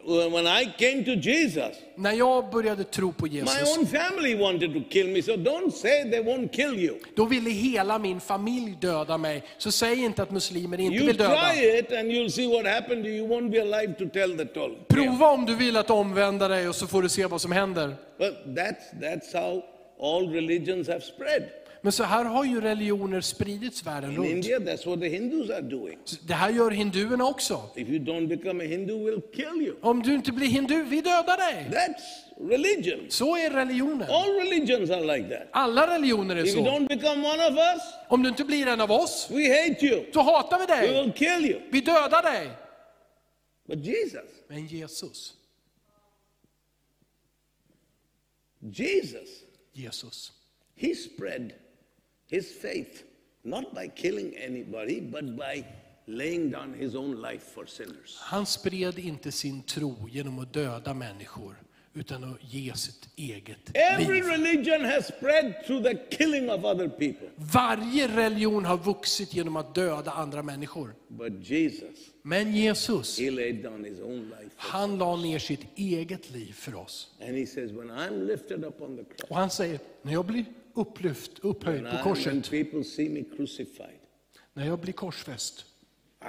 [0.05, 4.73] when I came to Jesus, När jag började tro på my Jesus, own family wanted
[4.73, 5.21] to kill me.
[5.21, 6.95] So don't say they won't kill you.
[7.15, 9.43] då ville hela min familj döda mig.
[9.57, 11.51] Så säg inte att muslimer inte You vill döda.
[11.53, 13.15] try it and you'll see what happened to you.
[13.17, 14.73] You won't be alive to tell the tale.
[14.87, 17.95] Prova om du vill att omvända dig och så får du se vad som händer.
[18.17, 19.63] But that's, that's how
[20.01, 21.43] all religions have spread.
[21.85, 24.29] Men så här har ju religioner spridits världen In runt.
[24.29, 25.97] India, that's what the Hindus are doing.
[26.21, 27.69] Det här gör hinduerna också.
[27.75, 29.75] If you don't become a Hindu, we'll kill you.
[29.81, 31.67] Om du inte blir hindu, vi dödar dig.
[31.71, 33.05] That's religion.
[33.09, 34.09] Så är religionen.
[34.09, 35.47] All religions are like that.
[35.51, 36.71] Alla religioner är If you så.
[36.71, 40.05] don't become one of us, Om du inte blir en av oss, we hate you.
[40.13, 41.03] så hatar vi We dig.
[41.03, 41.61] will kill you.
[41.71, 42.49] Vi dödar dig.
[43.67, 45.33] But Jesus, Men Jesus,
[48.61, 49.29] Jesus,
[49.73, 50.31] Jesus,
[50.75, 51.53] he spread
[52.35, 53.03] his faith
[53.43, 55.63] not by killing anybody, but by
[56.07, 58.17] laying down his own life for sinners.
[58.21, 61.55] han spred inte sin tro genom att döda människor,
[61.93, 64.25] utan att ge sitt eget Every liv.
[64.25, 67.27] religion has spread through the killing of other people.
[67.35, 70.95] Varje religion har vuxit genom att döda andra människor.
[71.07, 74.49] But Jesus, Men Jesus, he laid down his own life.
[74.57, 77.07] for han la ner sitt eget liv för oss.
[77.21, 80.25] And he says, when I'm lifted up on the cross, Och han säger, när jag
[80.25, 80.45] blir
[80.75, 82.51] upplyft, upphöjd på korset,
[84.53, 85.65] när jag blir korsfäst,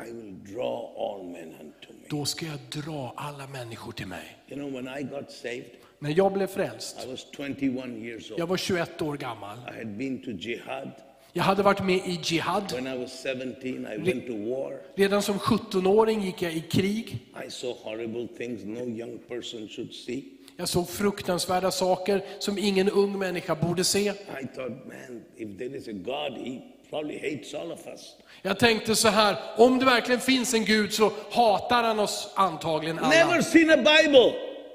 [0.08, 2.06] I will draw all men unto me.
[2.10, 4.36] då ska jag dra alla människor till mig.
[4.48, 8.40] You know, when I got saved, När jag blev frälst, I was 21 years old.
[8.40, 9.58] jag var 21 år gammal.
[9.58, 10.90] I had been to jihad.
[11.32, 12.72] Jag hade varit med i Jihad.
[12.72, 14.80] When I was 17, I went to war.
[14.94, 17.18] Redan som 17-åring gick jag i krig.
[17.46, 20.24] I saw horrible things no young person should see.
[20.58, 24.00] Jag såg fruktansvärda saker som ingen ung människa borde se.
[24.00, 24.12] I
[24.54, 28.00] thought, man, if there is a God, he probably hates all of us.
[28.42, 32.96] Jag tänkte så här, om det verkligen finns en Gud så hatar han oss antagligen
[32.96, 33.42] Never alla.
[33.42, 34.34] seen a Bible.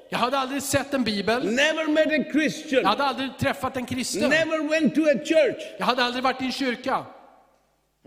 [0.10, 1.44] Jag hade aldrig sett en bibel.
[1.46, 2.86] Never met a Jag Christian.
[2.86, 4.30] hade aldrig träffat en kristen.
[4.30, 5.64] Never went to a church.
[5.80, 7.06] Jag hade aldrig varit i en kyrka.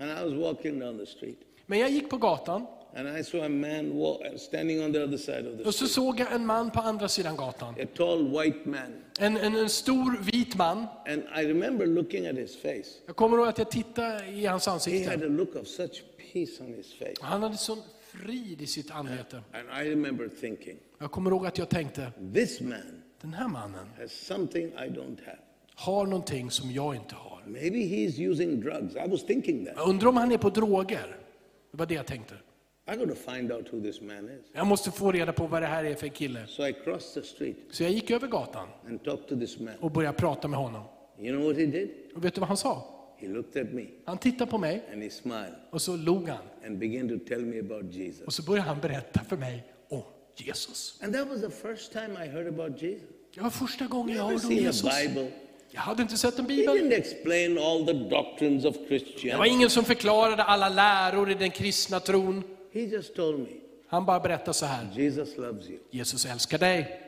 [0.01, 1.39] And I was walking down the street.
[1.67, 2.67] Men jag gick på gatan
[2.97, 3.93] And I saw a man
[4.37, 7.09] standing on the other side of the och så såg jag en man på andra
[7.09, 7.75] sidan gatan.
[7.81, 9.03] A tall white man.
[9.21, 10.87] En, en, en stor vit man.
[11.09, 12.85] And I remember looking at his face.
[13.07, 15.15] Jag kommer ihåg att jag tittade i hans He had ansikte.
[15.27, 17.15] a look of such peace on his face.
[17.21, 17.79] Han hade sån
[18.13, 19.37] frid i sitt anlete.
[19.53, 23.87] And I remember thinking, Jag kommer ihåg att jag tänkte, this man den här mannen
[24.01, 25.39] has something I don't have.
[25.75, 27.43] har någonting som jag inte har.
[27.47, 28.95] Maybe he's using drugs.
[28.97, 29.75] I was thinking that.
[29.77, 31.17] Jag undrar om han är på droger.
[31.71, 32.35] Det var det jag tänkte.
[32.93, 34.47] I got to find out who this man is.
[34.53, 36.47] Jag måste få reda på vad det här är för kille.
[36.47, 39.75] So I crossed the street Så jag gick över gatan and talked to this man.
[39.81, 40.83] och började prata med honom.
[41.21, 41.91] You know what he did?
[42.15, 42.91] Och vet du vad han sa?
[43.19, 46.39] He looked at me Han tittade på mig and he smiled och så log han.
[46.67, 48.21] and began to tell me about Jesus.
[48.27, 50.03] Och så började han berätta för mig om
[50.37, 51.01] Jesus.
[51.03, 53.09] And that was the first time I heard about Jesus.
[53.35, 54.85] Det var första gången jag Never hörde om seen Jesus.
[54.85, 55.31] a Bible.
[55.71, 56.77] Jag hade inte sett en He bibel.
[56.77, 59.51] didn't explain all the doctrines of Det var Christianity.
[59.51, 62.43] ingen som förklarade alla läror i den kristna tron.
[62.75, 63.47] He just told me,
[63.87, 64.89] Han bara berättade så här.
[64.95, 65.79] Jesus loves you.
[65.91, 67.01] Jesus älskar dig.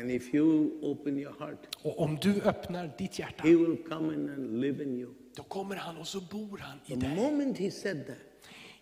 [0.00, 4.14] And if you open your heart, Och om du öppnar ditt hjärta, he will come
[4.14, 5.10] in and live in you.
[5.36, 7.16] då kommer han och så bor han i The dig.
[7.16, 8.16] moment he said that,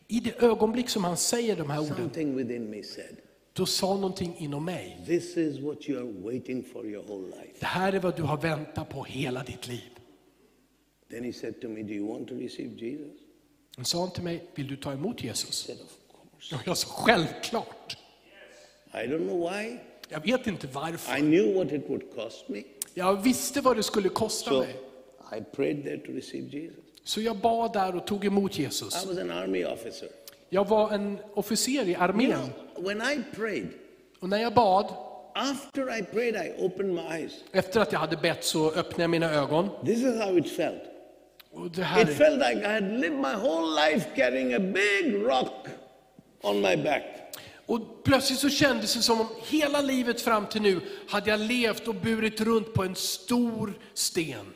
[0.08, 3.16] I det ögonblick som han säger de här orden, something within me said,
[3.52, 5.02] då sa någonting inom mig.
[5.06, 7.52] This is what you are waiting for your whole life.
[7.60, 9.90] Det här är vad du har väntat på hela ditt liv.
[11.10, 13.20] Then he said to me, Do you want to receive Jesus?
[13.78, 15.68] Han sa till mig, vill du ta emot Jesus?
[15.68, 15.72] I.
[16.54, 17.96] Och jag sa, självklart.
[18.94, 19.78] I don't know why.
[20.08, 21.16] Jag vet inte I varför.
[21.18, 22.62] knew what it would cost me.
[22.94, 24.76] Jag visste vad det skulle kosta So mig.
[25.38, 26.78] I prayed there to receive Jesus.
[27.04, 29.04] Så jag bad där och tog emot Jesus.
[29.04, 30.08] I was an army officer.
[30.48, 32.30] Jag var en officer i You armén.
[32.74, 33.68] know, when I prayed,
[34.20, 34.86] Och när jag bad,
[35.34, 37.32] after I prayed, I opened my eyes.
[37.52, 39.68] efter att jag hade bett så öppnade jag mina ögon.
[39.84, 40.82] This is how it felt.
[41.56, 45.68] It felt like I had lived my whole life carrying a big rock
[46.42, 47.02] on my back.
[47.66, 51.88] och plötsligt så kändes det som om hela livet fram till nu hade jag levt
[51.88, 54.46] och burit runt på en stor sten.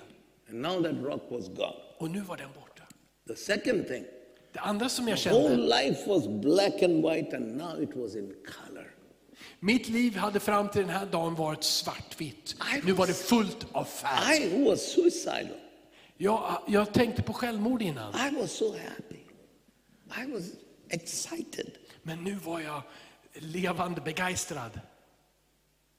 [0.50, 1.74] And now that rock was gone.
[1.98, 2.82] Och nu var den borta.
[3.28, 4.04] The second thing,
[4.52, 8.14] Det andra som jag whole kände, life was black and white, and now it was
[8.16, 8.94] in color.
[9.60, 12.56] mitt liv hade fram till den här dagen varit svartvitt.
[12.84, 14.42] Nu var det fullt av färg.
[14.42, 15.61] I was suicidal.
[16.22, 19.20] Jag, jag tänkte på självmord innan, I was so happy.
[20.22, 20.42] I was
[20.88, 21.70] excited.
[22.02, 22.82] men nu var jag
[23.34, 24.80] levande begeistrad.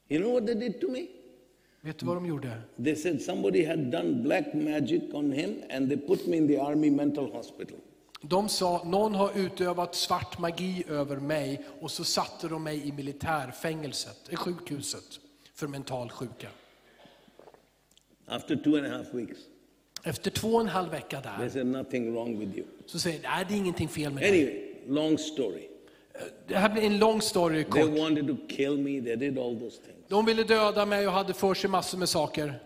[0.09, 1.07] You know what they did to me?
[1.81, 2.61] Vet du vad de gjorde?
[2.83, 6.59] They said somebody had done black magic on him and they put me in the
[6.59, 7.77] army mental hospital.
[8.21, 12.91] De sa, någon har utövat svart magi över mig och så satte de mig i
[12.91, 15.19] militärfängelset, i sjukhuset
[15.53, 16.49] för mentalt sjuka.
[18.25, 19.39] After two and a half weeks,
[20.03, 22.67] Efter två och en halv vecka they där said nothing wrong with you.
[22.85, 24.29] så säger de, nej det är ingenting fel med dig.
[24.29, 25.67] Anyway, long story.
[26.47, 27.99] Det här blir en lång story They kort.
[27.99, 29.97] wanted to kill me, they did all those things.
[30.07, 32.59] De ville döda mig och hade för sig massor med saker.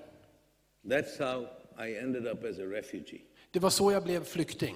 [0.86, 1.48] That's how
[1.88, 3.22] I ended up as a refugee.
[3.52, 4.76] Det var så jag blev flykting.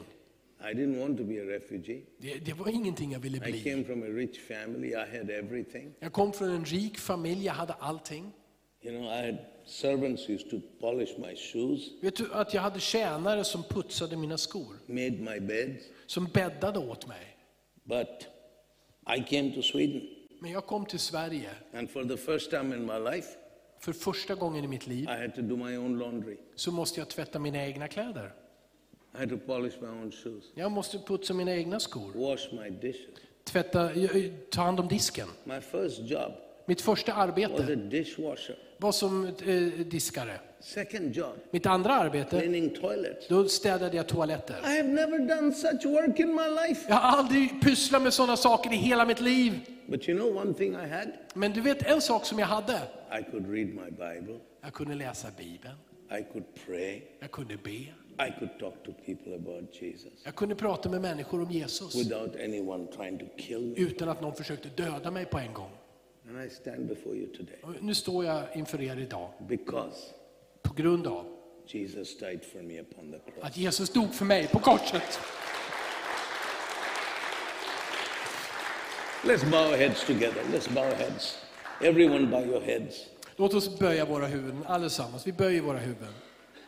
[0.71, 2.01] I didn't want to be a refugee.
[2.17, 3.63] Det, det var ingenting jag ville I bli.
[3.63, 5.93] came from a rich family, I had everything.
[5.99, 8.31] Jag kom från en rik familj, jag hade allting.
[8.83, 9.37] You know, I had
[9.71, 14.37] servants used to polish my shoes, Vet du att jag hade tjänare som putsade mina
[14.37, 14.75] skor?
[14.87, 15.85] made my beds.
[16.07, 17.37] Som bäddade åt mig.
[17.83, 18.27] But
[19.17, 20.01] I came to Sweden,
[20.39, 23.27] Men jag kom till Sverige and for the first time in my life,
[23.79, 26.37] för första gången i mitt liv I had to do my own laundry.
[26.55, 28.33] så måste jag tvätta mina egna kläder.
[29.15, 32.11] I had to polish my own shoes, Jag måste putsa mina egna skor.
[32.15, 33.15] wash my dishes.
[33.43, 33.89] Tvätta,
[34.51, 35.27] ta hand om disken.
[35.43, 36.31] My first job
[36.71, 37.77] Mitt första arbete
[38.77, 40.39] var som eh, diskare.
[40.59, 43.27] Second job, Mitt andra arbete, cleaning toilets.
[43.27, 44.55] då städade jag toaletter.
[44.63, 46.85] I have never done such work in my life.
[46.87, 49.59] Jag har aldrig pysslat med sådana saker i hela mitt liv.
[49.87, 51.07] But you know one thing I had?
[51.33, 52.73] Men du vet en sak som jag hade?
[53.19, 55.75] I could read my Bible, Jag kunde läsa Bibeln,
[56.19, 60.55] I could pray, jag kunde be, I could talk to people about Jesus jag kunde
[60.55, 63.75] prata med människor om Jesus without anyone trying to kill me.
[63.77, 65.71] utan att någon försökte döda mig på en gång.
[66.31, 69.97] And I stand before you today Och nu står jag inför er idag because
[70.61, 71.25] på grund av
[71.67, 73.43] Jesus died for me upon the cross.
[73.43, 75.19] att Jesus dog för mig på korset.
[79.23, 80.41] Let's bow our heads together.
[80.53, 81.37] Let's bow our heads.
[81.81, 83.05] Everyone bow your heads.
[83.35, 85.27] Låt oss böja våra huvuden allesammans.
[85.27, 86.13] Vi böjer våra huvuden.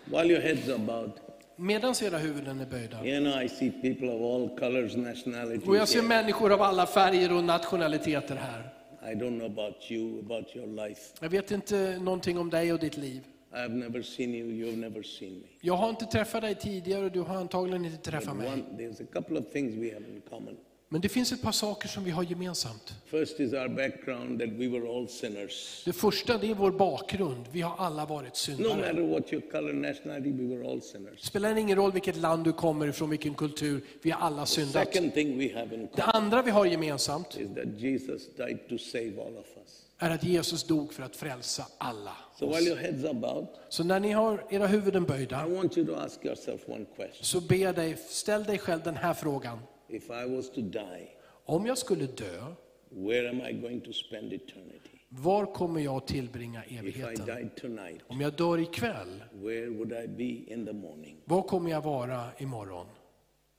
[0.06, 1.12] While your heads are bowed,
[1.56, 3.06] Medan era huvuden är böjda.
[3.06, 5.68] you know, I see people of all colors, nationalities.
[5.68, 6.08] Och jag ser here.
[6.08, 8.74] människor av alla färger och nationaliteter här.
[9.12, 11.02] I don't know about you, about your life.
[11.22, 13.22] Jag vet inte någonting om dig och ditt liv.
[13.52, 15.48] I've never seen you, you've never seen me.
[15.62, 18.48] Jag har inte träffat dig tidigare och du har antagligen inte But träffat mig.
[18.48, 20.58] one, there's a couple of things we have in common.
[20.94, 22.94] Men det finns ett par saker som vi har gemensamt.
[23.06, 25.82] First is our background that we were all sinners.
[25.86, 27.46] Det första det är vår bakgrund.
[27.52, 28.76] Vi har alla varit No syndare.
[28.78, 31.22] matter what your color, nationality, we were all sinners.
[31.22, 33.82] Det spelar ingen roll vilket land du kommer ifrån, vilken kultur.
[34.02, 34.88] Vi har alla syndat.
[34.94, 38.78] Second thing we have in Det andra vi har gemensamt is that Jesus died to
[38.78, 39.86] save all of us.
[39.98, 42.16] är att Jesus dog för att frälsa alla.
[42.40, 45.78] So while your heads are bowed, Så när ni har era huvuden I böjda, want
[45.78, 47.26] you to ask yourself one question.
[47.26, 49.60] så be dig, ställ dig själv den här frågan.
[49.94, 51.08] If I was to die,
[51.46, 52.46] Om jag skulle dö,
[52.90, 54.90] where am I going to spend eternity?
[55.10, 57.26] var kommer jag att tillbringa If I evigheten?
[57.26, 61.18] died tonight, Om jag dör ikväll, where would I be in the morning?
[61.26, 62.86] var kommer jag vara imorgon?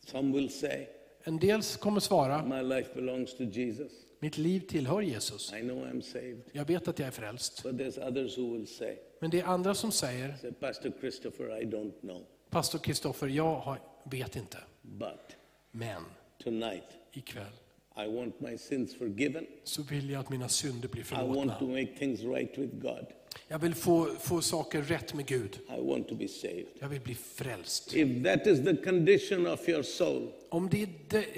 [0.07, 0.87] Some will say,
[1.25, 3.93] En del kommer svara, My life belongs to Jesus.
[4.21, 5.53] mitt liv tillhör Jesus.
[5.53, 6.43] I know I'm saved.
[6.53, 7.63] Jag vet att jag är frälst.
[7.63, 11.63] But there's others who will say, Men det är andra som säger, say Pastor Christopher,
[11.63, 12.23] I don't know.
[12.51, 14.59] pastor Kristoffer, jag vet inte.
[14.83, 15.37] But
[15.71, 16.03] Men
[16.39, 17.53] tonight, ikväll
[17.97, 19.47] I want my sins forgiven.
[19.65, 21.67] så vill jag att mina synder blir I want to förlåtna.
[21.69, 23.07] make things right with God.
[23.49, 25.59] Jag vill få, få saker rätt med Gud.
[25.79, 26.65] I want to be saved.
[26.79, 27.95] Jag vill bli frälst.
[27.95, 30.89] If that is the condition of your soul, Om, det,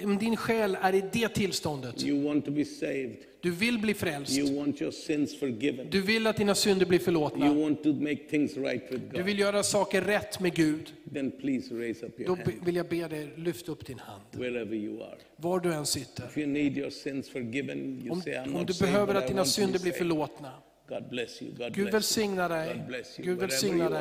[0.05, 3.94] om din själ är i det tillståndet, you want to be saved, du vill bli
[3.94, 7.82] frälst, you want your sins forgiven, du vill att dina synder blir you förlåtna, want
[7.82, 11.74] to make things right with du God, vill göra saker rätt med Gud, then please
[11.74, 14.22] raise up då your be- hand vill jag be dig lyfta upp din hand.
[14.32, 15.16] wherever you are.
[15.36, 16.24] Var du än sitter.
[16.26, 19.28] If you need your sins forgiven, you Om, say, I'm om not du behöver att
[19.28, 20.53] dina synder blir förlåtna.
[20.89, 21.53] God bless you.
[21.55, 22.74] God Gud välsigna dig.
[22.76, 23.26] God bless you.
[23.26, 23.99] Gud Wherever välsigna you dig.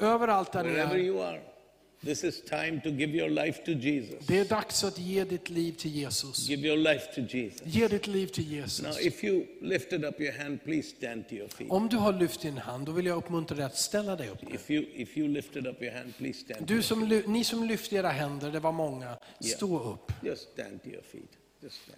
[0.00, 0.14] are.
[0.14, 1.58] Överallt där du är.
[2.04, 4.26] This is time to give your life to Jesus.
[4.26, 6.48] Det är dags att ge ditt liv till Jesus.
[6.48, 7.62] Give your life to Jesus.
[7.66, 9.00] Ge ditt liv till Now, Jesus.
[9.06, 11.70] if you lifted up your hand, please stand to your feet.
[11.70, 14.54] Om du har lyft din hand, då vill jag uppmuntra dig att ställa dig upp.
[14.54, 16.58] If you if you lifted up your hand, please stand.
[16.60, 20.12] To Du your som, ni som lyfte era händer, det var många, stå upp.
[20.12, 20.22] feet.
[20.24, 21.37] Just stand to your feet.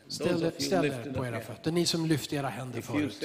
[0.09, 1.73] Ställ, ställ er på era fötter.
[1.73, 3.25] Ni som lyfte era händer förut.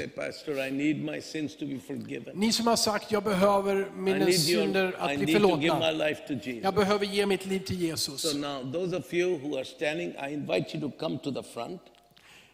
[2.33, 6.11] Ni som har sagt, jag behöver mina synder att bli förlåtna.
[6.63, 8.35] Jag behöver ge mitt liv till Jesus.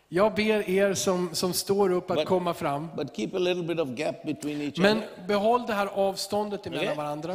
[0.09, 2.87] Jag ber er som, som står upp att komma fram.
[4.77, 6.77] Men behåll det här avståndet Okay?
[6.77, 7.33] emellan varandra.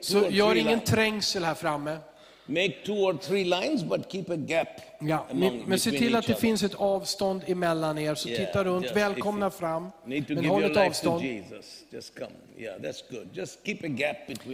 [0.00, 1.98] Så gör ingen trängsel här framme.
[2.46, 4.68] Make two or three lines, but keep a gap
[5.00, 8.14] Ja, among, men, se till att det finns ett avstånd emellan er.
[8.14, 9.90] Så Yeah, titta runt, just välkomna fram.
[10.04, 11.24] Men håll ett avstånd.
[11.24, 11.42] Yeah,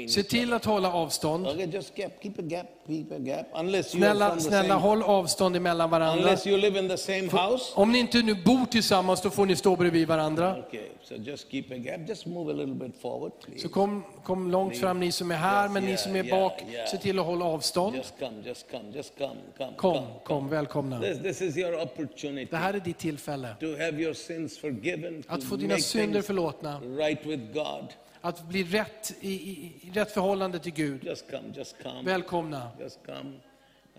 [0.09, 1.47] Se till att hålla avstånd.
[1.47, 3.47] Okay, just gap, keep a gap, a gap.
[3.55, 6.23] Unless you are Snälla, from the snälla same, håll avstånd emellan varandra.
[6.25, 7.73] unless you live in the same house.
[7.75, 10.57] Om ni inte nu bor tillsammans, då får ni stå bredvid varandra.
[10.69, 12.09] Okay, so just keep a gap.
[12.09, 13.61] Just move a little bit forward, please.
[13.63, 16.97] Så kom, kom långt fram ni som är här, men ni som är bak, se
[16.97, 17.97] till att hålla avstånd.
[17.97, 20.07] Just come, just come, just come, come, Kom, come.
[20.25, 21.01] kom, välkomna.
[21.01, 23.49] This, this is your opportunity Det här är ditt tillfälle.
[23.61, 26.81] to have your sins forgiven, Att få dina make synder things förlåtna.
[26.81, 27.87] right with God.
[28.21, 31.05] Att bli rätt i, i, rätt förhållande till Gud.
[31.05, 32.03] Just come, just come.
[32.03, 32.71] Välkomna.
[32.81, 33.33] Just come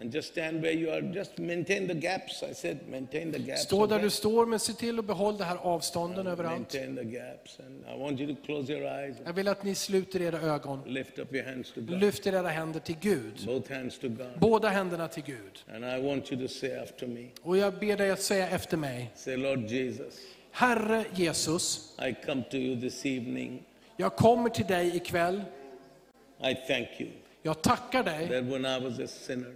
[0.01, 1.01] and just stand where you are.
[1.01, 2.43] Just maintain the gaps.
[2.43, 3.61] I said maintain the gaps.
[3.63, 6.73] Stå där du står, men se till att behålla det här avstånden överallt.
[6.73, 7.59] Maintain the gaps.
[7.59, 10.39] And I want you to close your eyes and Jag vill att ni sluter era
[10.39, 10.81] ögon.
[10.85, 11.99] lift up your hands to God.
[11.99, 13.45] Lyfter era händer till Gud.
[13.45, 14.39] Both hands to God.
[14.39, 15.75] Båda händerna till Gud.
[15.75, 17.27] And I want you to say after me.
[17.41, 19.11] Och jag ber dig att säga efter mig.
[19.15, 20.13] Say, Lord Jesus,
[20.51, 23.63] Herre Jesus, I come to you this evening.
[23.99, 25.41] Jag kommer till dig ikväll.
[26.43, 27.09] I thank you
[27.41, 28.27] Jag tackar dig.
[28.29, 29.53] that when I was a sinner,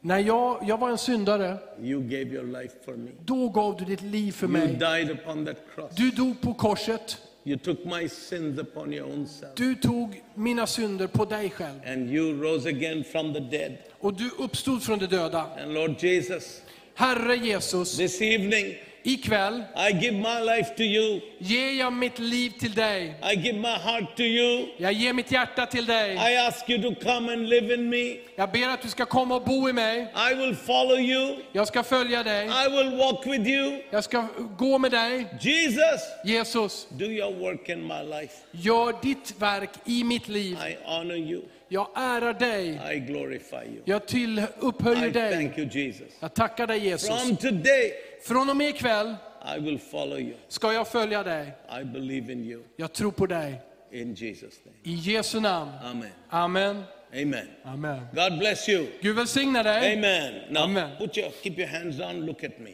[0.00, 3.10] När jag, jag var en syndare, you gave your life for me.
[3.24, 4.68] då gav du ditt liv för You mig.
[4.68, 5.94] died upon that cross.
[5.96, 7.18] Du dog på korset.
[7.46, 9.54] You took my sins upon your own self.
[9.56, 11.80] Du tog mina synder på dig själv.
[11.86, 13.76] And you rose again from the dead.
[14.00, 15.46] Och du uppstod från de döda.
[15.62, 16.62] And Lord Jesus,
[16.94, 18.74] Herre Jesus, this evening
[19.06, 21.20] ikväll I give my life to you.
[21.38, 23.14] ger jag mitt liv till dig.
[23.32, 24.66] I give my heart to you.
[24.76, 26.14] Jag ger mitt hjärta till dig.
[26.14, 28.16] I ask you to come and live in me.
[28.36, 30.12] Jag ber att du ska komma och bo i mig.
[30.32, 31.36] I will follow you.
[31.52, 32.46] Jag ska följa dig.
[32.46, 33.82] I will walk with you.
[33.90, 34.26] Jag ska
[34.58, 35.26] gå med dig.
[35.40, 38.34] Jesus, Jesus, do your work in my life.
[38.50, 40.58] gör ditt verk i mitt liv.
[40.68, 41.42] I honor you.
[41.74, 42.80] Jag ärar dig.
[42.96, 43.82] I glorify you.
[43.84, 45.32] Jag till upphöjer I dig.
[45.32, 46.08] thank you, Jesus.
[46.20, 47.08] Jag tackar dig Jesus.
[47.22, 49.14] From today, Från och med ikväll
[49.56, 50.34] I will follow you.
[50.48, 51.52] ska jag följa dig.
[51.80, 52.62] I believe in you.
[52.76, 53.60] Jag tror på dig.
[53.92, 54.76] In Jesus' name.
[54.82, 55.70] I Jesu namn.
[55.84, 56.10] Amen.
[56.30, 56.82] Amen.
[57.12, 57.46] Amen.
[57.64, 58.00] Amen.
[58.14, 58.86] God bless you.
[59.00, 59.92] Gud välsigna dig.
[59.94, 60.34] Amen.
[60.50, 60.90] Now, Amen.
[60.98, 62.26] put your, keep your hands down.
[62.26, 62.70] Look at me.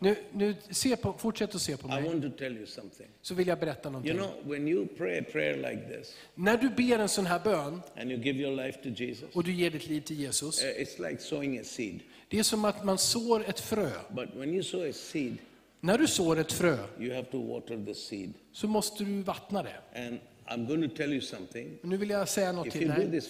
[0.00, 2.02] Nu, nu se på, fortsätt att se på I mig.
[2.02, 3.06] want to tell you something.
[3.22, 4.16] Så vill jag berätta You någonting.
[4.16, 7.80] know, when you pray a prayer like this När du ber en sån här bön
[7.96, 10.64] and you give your life to Jesus, och du ger ditt liv till Jesus.
[10.64, 12.00] uh, it's like sowing a seed.
[12.28, 13.90] Det är som att man sår ett frö.
[14.10, 15.36] But when you sow a seed,
[15.80, 18.32] När du sår ett frö you have to water the seed.
[18.52, 20.06] så måste du vattna det.
[20.06, 21.78] And I'm going to tell you something.
[21.82, 23.20] Nu vill jag säga något If till you dig.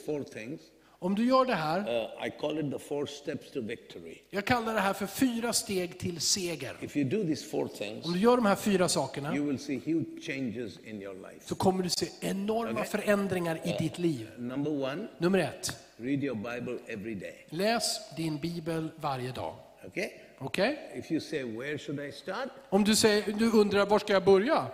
[1.01, 4.19] Om du gör det här, uh, I call it the four steps to victory.
[4.31, 6.77] jag kallar det här för fyra steg till seger.
[6.81, 9.59] If you do these four things, Om du gör de här fyra sakerna you will
[9.59, 11.41] see huge changes in your life.
[11.49, 14.29] så kommer du se enorma förändringar i ditt liv.
[14.39, 17.47] Number one, Nummer ett, read your Bible every day.
[17.49, 19.55] läs din bibel varje dag.
[19.87, 20.09] Okay?
[20.39, 20.79] Okej?
[20.95, 22.49] If you say, where should I start?
[22.69, 24.67] Om du, säger, du undrar var ska jag börja?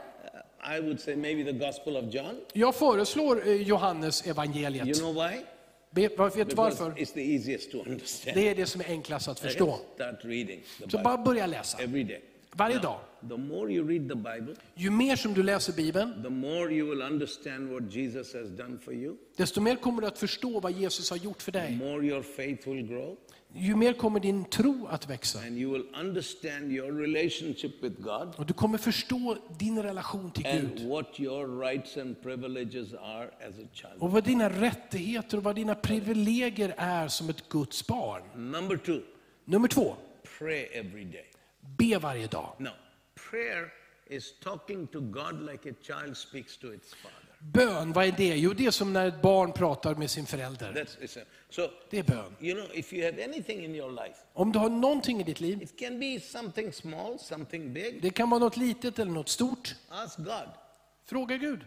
[0.64, 2.40] Uh, I would say maybe the Gospel of John.
[2.52, 4.98] Jag föreslår eh, Johannes You evangeliet.
[4.98, 5.40] know why?
[5.94, 6.90] Vet du varför?
[6.90, 8.36] it's the easiest to understand.
[8.36, 9.80] Det är det som är enklast att förstå.
[9.94, 11.78] Start reading the Så bara börja läsa.
[11.78, 12.20] every day.
[12.52, 12.98] Varje dag.
[13.28, 16.90] The more you read the Bible, Ju mer som du läser Bibeln, the more you
[16.90, 19.16] will understand what Jesus has done for you.
[19.36, 21.76] desto mer kommer du att förstå vad Jesus har gjort för The dig.
[21.76, 23.16] more your faith will grow,
[23.56, 25.38] Ju mer kommer din tro att växa.
[25.38, 30.46] and you will understand your relationship with God Och du kommer förstå din relation till
[30.46, 30.88] and Gud.
[30.88, 33.94] what your rights and privileges are as a child.
[33.98, 38.22] Och vad dina rättigheter och vad dina privilegier är som ett Guds barn.
[38.52, 39.00] Number two,
[39.44, 39.96] Nummer två,
[40.38, 41.24] pray every day.
[41.78, 42.52] be varje dag.
[42.58, 42.72] Now,
[43.34, 43.72] prayer
[44.06, 47.18] is talking to God like a child speaks to its father.
[47.40, 48.36] Bön, vad är det?
[48.36, 50.72] Jo, det är som när ett barn pratar med sin förälder.
[50.72, 51.18] That's
[51.50, 51.68] so.
[51.90, 52.36] Det är bön.
[52.40, 55.40] You know, if you have anything in your life, Om du har någonting i ditt
[55.40, 58.02] liv, it can be something small, something big.
[58.02, 60.48] det kan vara något litet eller något stort, Ask God.
[61.06, 61.60] fråga Gud.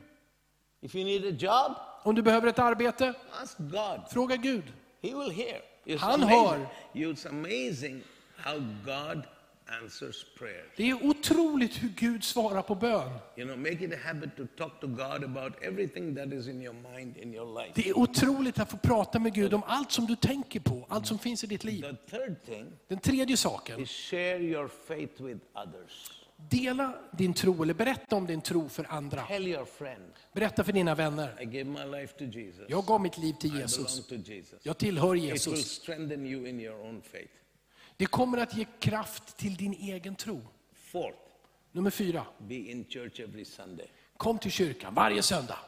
[0.81, 4.01] If you need a job, Om du behöver ett arbete, ask God.
[4.11, 4.63] fråga Gud.
[5.01, 5.61] He will hear.
[5.85, 6.39] It's Han amazing.
[6.39, 6.67] hör.
[6.93, 8.03] It's amazing
[8.37, 9.23] how God.
[10.75, 13.11] Det är otroligt hur Gud svarar på bön.
[17.75, 21.07] Det är otroligt att få prata med Gud om allt som du tänker på, allt
[21.07, 21.85] som finns i ditt liv.
[22.87, 23.85] Den tredje saken,
[26.37, 29.21] dela din tro, eller berätta om din tro för andra.
[29.21, 31.35] Tell your friend, Berätta för dina vänner.
[32.67, 34.09] Jag gav mitt liv till Jesus.
[34.63, 35.81] Jag tillhör Jesus.
[37.97, 40.41] Det kommer att ge kraft till din egen tro.
[40.73, 41.17] Fourth,
[41.71, 43.87] Nummer fyra, be in church every Sunday.
[44.17, 45.59] kom till kyrkan varje söndag.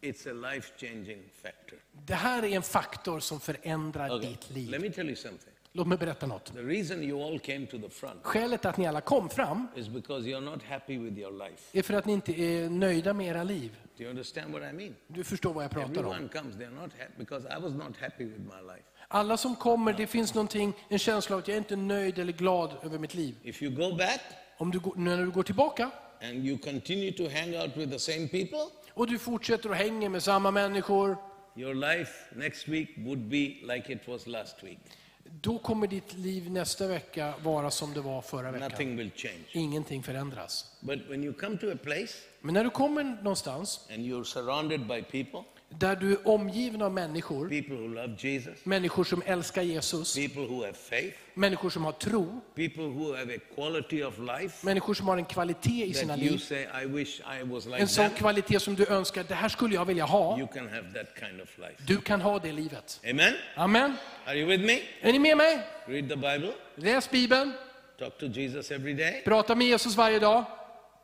[0.00, 1.78] It's a life changing factor.
[1.92, 4.30] Det här är en faktor som förändrar Okay.
[4.30, 4.80] ditt Let liv.
[4.80, 5.52] me tell you something.
[5.72, 6.52] Låt mig berätta något.
[6.54, 9.88] The reason you all came to the front Skälet att ni alla kom fram is
[9.88, 11.78] because you're not happy with your life.
[11.78, 13.76] är för att ni inte är nöjda med era liv.
[13.96, 14.94] Do you understand what I mean?
[15.06, 16.12] Du förstår vad jag pratar om.
[16.12, 18.84] Everyone comes, they're not happy because I was not happy with my life.
[19.14, 22.32] Alla som kommer, det finns någonting, en känsla av att jag är inte nöjd eller
[22.32, 23.34] glad över mitt liv.
[23.42, 24.20] If you go back
[24.58, 25.90] Om du, går- när du går tillbaka
[26.22, 28.58] and you continue to hang out with the same people,
[28.94, 31.16] och du fortsätter att hänga med samma människor,
[31.56, 33.36] your life next week would be
[33.74, 34.78] like it was last week.
[35.24, 38.70] då kommer ditt liv nästa vecka vara som det var förra veckan.
[38.70, 39.44] Nothing will change.
[39.52, 40.66] Ingenting förändras.
[40.80, 44.80] But when you come to a place Men när du kommer någonstans and you're surrounded
[44.86, 45.44] by people,
[45.78, 50.42] där du är omgiven av människor, people who love Jesus, människor som älskar Jesus, people
[50.42, 54.94] who have faith, människor som har tro, people who have a quality of life människor
[54.94, 56.38] som har en kvalitet i sina that liv.
[56.38, 59.48] say, I wish I was like En sån them, kvalitet som du önskar, det här
[59.48, 60.38] skulle jag vilja ha.
[60.38, 61.74] you can have that kind of life.
[61.86, 63.00] Du kan ha det livet.
[63.10, 63.34] Amen?
[63.56, 63.94] Amen.
[64.26, 64.78] Are you with me?
[65.00, 65.58] Är ni med mig?
[65.86, 67.52] Read the Bible, Läs Bibeln,
[67.98, 70.44] talk to Jesus every day, prata med Jesus varje dag,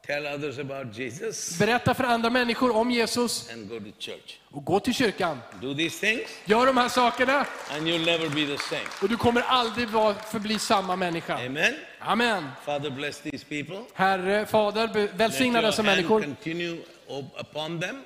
[0.06, 4.38] tell others about Jesus, berätta för andra människor om Jesus and go to church.
[4.50, 5.38] och gå till kyrkan.
[5.62, 8.88] Do these things, Gör de här sakerna and you'll never be the same.
[9.02, 9.88] och du kommer aldrig
[10.30, 11.46] förbli samma människa.
[11.46, 11.74] Amen?
[11.98, 12.48] Amen.
[12.64, 13.80] Father, bless these people.
[13.94, 16.20] Herre, Fader, välsigna dessa människor.
[16.22, 16.78] continue
[17.08, 18.02] up- upon them.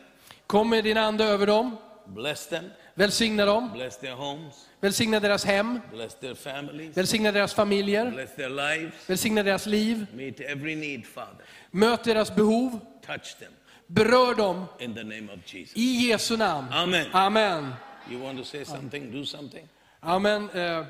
[0.47, 1.77] Kom med din ande över dem.
[2.07, 2.65] Bless them.
[2.95, 3.71] Välsigna dem.
[3.73, 4.55] Bless their homes.
[4.81, 5.81] Välsigna deras hem.
[5.93, 6.97] Bless their families.
[6.97, 8.11] Välsigna deras familjer.
[8.11, 8.95] Bless their lives.
[9.07, 10.07] Välsigna deras liv.
[10.15, 11.45] Meet every need, Father.
[11.75, 12.81] Möt deras behov.
[13.07, 13.53] Touch them
[13.87, 15.77] Berör dem in the name of Jesus.
[15.77, 16.69] i Jesu namn.
[16.73, 17.07] Amen.
[17.13, 17.73] Amen.
[18.11, 19.13] You want to say something?
[19.13, 19.69] Do something?
[20.01, 20.51] Amen.
[20.51, 20.85] Eh,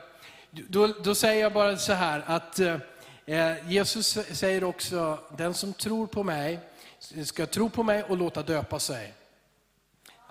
[0.51, 2.59] Då, då säger jag bara så här att
[3.27, 6.59] eh, Jesus säger också, den som tror på mig
[7.25, 9.15] ska tro på mig och låta döpa sig.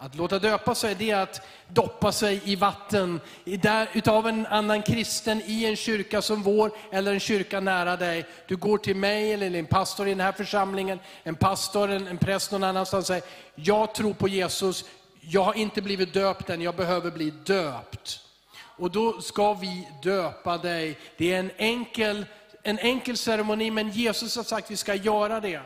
[0.03, 4.81] Att låta döpa sig, det är att doppa sig i vatten där, utav en annan
[4.81, 8.25] kristen i en kyrka som vår, eller en kyrka nära dig.
[8.47, 12.17] Du går till mig eller en pastor i den här församlingen, en pastor, en, en
[12.17, 13.23] präst någon annanstans och säger,
[13.55, 14.85] jag tror på Jesus,
[15.19, 18.19] jag har inte blivit döpt än, jag behöver bli döpt.
[18.57, 20.97] Och då ska vi döpa dig.
[21.17, 22.25] Det är en enkel,
[22.63, 25.61] en enkel ceremoni, men Jesus har sagt att vi ska göra det.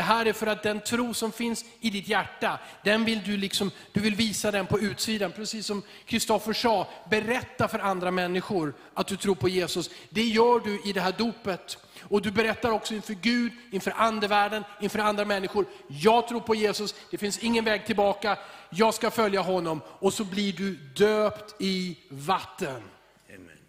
[0.00, 3.36] Det här är för att den tro som finns i ditt hjärta, den vill du,
[3.36, 5.32] liksom, du vill visa den på utsidan.
[5.32, 9.90] Precis som Kristoffer sa, berätta för andra människor att du tror på Jesus.
[10.10, 11.78] Det gör du i det här dopet.
[12.02, 15.66] Och du berättar också inför Gud, inför andevärlden, inför andra människor.
[15.88, 18.38] Jag tror på Jesus, det finns ingen väg tillbaka,
[18.70, 19.80] jag ska följa honom.
[19.86, 22.82] Och så blir du döpt i vatten.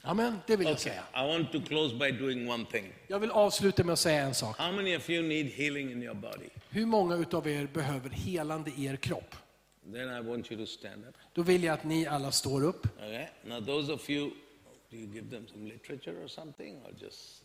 [0.04, 0.38] Amen.
[0.48, 0.84] Det vill jag Okay.
[0.84, 1.04] säga.
[1.26, 2.94] I want to close by doing one thing.
[3.08, 4.58] Jag vill avsluta med att säga en sak.
[4.58, 6.50] How many of you need healing in your body?
[6.70, 9.36] Hur många utav er behöver helande i er kropp?
[9.94, 11.16] Then I want you to stand up.
[11.34, 12.88] Då vill jag att ni alla står upp.
[12.98, 13.26] Okay?
[13.44, 14.30] Now, those of you,
[14.90, 17.41] do you give them some literature or something, or just?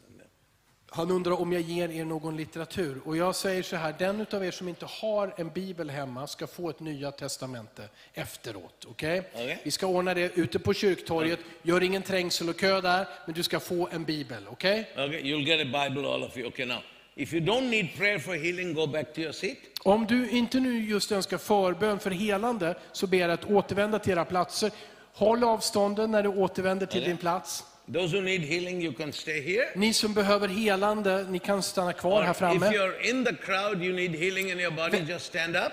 [0.91, 3.01] Han undrar om jag ger er någon litteratur.
[3.05, 6.47] Och jag säger så här, den utav er som inte har en bibel hemma ska
[6.47, 8.85] få ett nya testamente efteråt.
[8.89, 9.23] Okej?
[9.35, 9.61] Okej.
[9.65, 11.41] Vi ska ordna det ute på kyrktorget.
[11.63, 14.49] Gör ingen trängsel och kö där, men du ska få en bibel.
[14.49, 14.91] Okej?
[14.93, 16.49] Okay, you'll get a Bible, all of you.
[16.49, 16.79] Okay, now,
[17.15, 19.59] if you don't need prayer for healing, go back to your seat.
[19.83, 24.13] Om du inte nu just önskar förbön för helande, så ber jag att återvända till
[24.13, 24.71] era platser.
[25.13, 27.09] Håll avstånden när du återvänder till Okej.
[27.09, 27.65] din plats.
[27.93, 29.69] Those who need healing, you can stay here.
[29.75, 32.71] Ni som behöver helande, ni kan stanna kvar Or här if framme.
[32.73, 35.73] you're in the crowd, you need healing in your body, just stand up.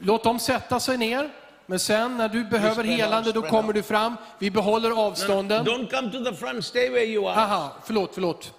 [0.00, 1.30] Låt dem sätta sig ner.
[1.66, 4.16] Men sen när du behöver helande, då kommer du fram.
[4.38, 5.66] Vi behåller avstånden.
[5.66, 7.40] Don't come to the front, stay where you are.
[7.40, 8.52] Aha, förlåt, förlåt.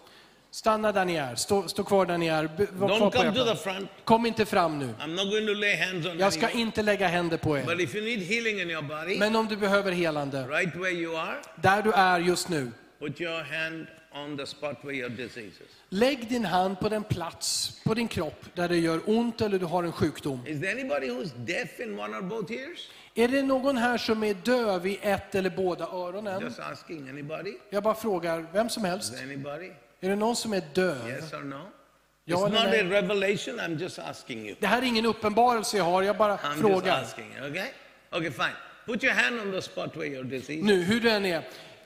[0.53, 1.35] Stanna där ni är.
[1.35, 2.43] Stå, stå kvar där ni är.
[2.43, 3.89] Var kvar Don't på come er to the front.
[4.03, 4.85] Kom inte fram nu.
[4.99, 6.61] I'm not going to lay hands on Jag ska anyone.
[6.61, 7.63] inte lägga händer på er.
[7.65, 10.91] But if you need healing in your body, Men om du behöver helande, right where
[10.91, 15.09] you are, där du är just nu, Put your hand on the spot where your
[15.09, 15.55] disease is.
[15.89, 19.65] Lägg din hand på den plats på din kropp där det gör ont eller du
[19.65, 20.39] har en sjukdom.
[20.47, 22.89] Is there anybody who's deaf in one or both ears?
[23.15, 26.41] Är det någon här som är döv i ett eller båda öronen?
[26.41, 27.09] Just asking.
[27.09, 27.53] Anybody?
[27.69, 29.13] Jag bara frågar, vem som Is helst.
[29.13, 29.69] there anybody?
[30.01, 31.07] Är det någon som är döv?
[31.07, 31.61] Yes or no?
[32.25, 33.59] Ja It's not a revelation.
[33.59, 34.55] I'm just asking you.
[34.59, 37.01] Det här är ingen uppenbarelse jag har, jag bara I'm just frågar.
[37.01, 37.31] asking.
[37.49, 37.67] Okay?
[38.11, 38.55] Okay, fine.
[38.85, 40.63] Put your hand on the spot where your disease.
[40.65, 41.43] Nu, hur den är.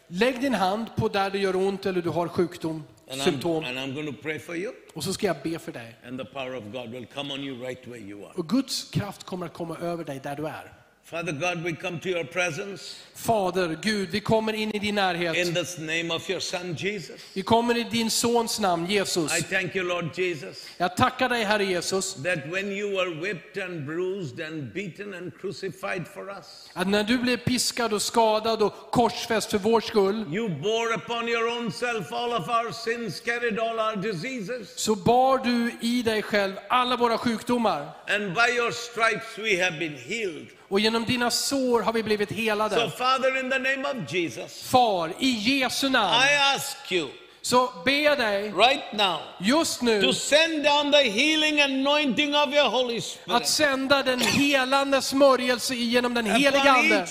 [0.07, 3.63] Lägg din hand på där det gör ont eller du har sjukdom, And I'm, symptom.
[3.66, 5.95] and I'm going to pray for you, Och så ska jag be för dig.
[6.07, 8.32] and the power of God will come on you right where you are.
[8.36, 10.74] Och Guds kraft kommer att komma över dig där du är.
[11.06, 14.95] Father God, we come to your presence Fader, Gud, vi kommer in i din in
[14.95, 15.53] närhet.
[15.53, 17.22] this name of your Son Jesus.
[17.34, 19.32] Vi kommer i din Sons namn, Jesus.
[19.39, 23.58] I thank you, Lord Jesus, Jag tackar dig, Herre Jesus, that when you were whipped
[23.58, 28.62] and bruised and beaten and crucified for us, att när du blev piskad och skadad
[28.62, 33.20] och korsfäst för vår skull, you bore upon your own self all of our sins,
[33.20, 37.89] carried all our diseases, så bar du i dig själv alla våra sjukdomar.
[38.08, 40.47] and by your stripes we have been healed.
[40.76, 42.92] Och genom dina sår har vi blivit So, helade.
[42.98, 47.08] Father, in the name of Jesus, Far, i Jesu namn, I ask you
[47.46, 52.70] så jag dig right now just nu to send down the healing anointing of your
[52.70, 57.08] Holy att Spirit sända den helande smörjelse genom den heliga upon Ande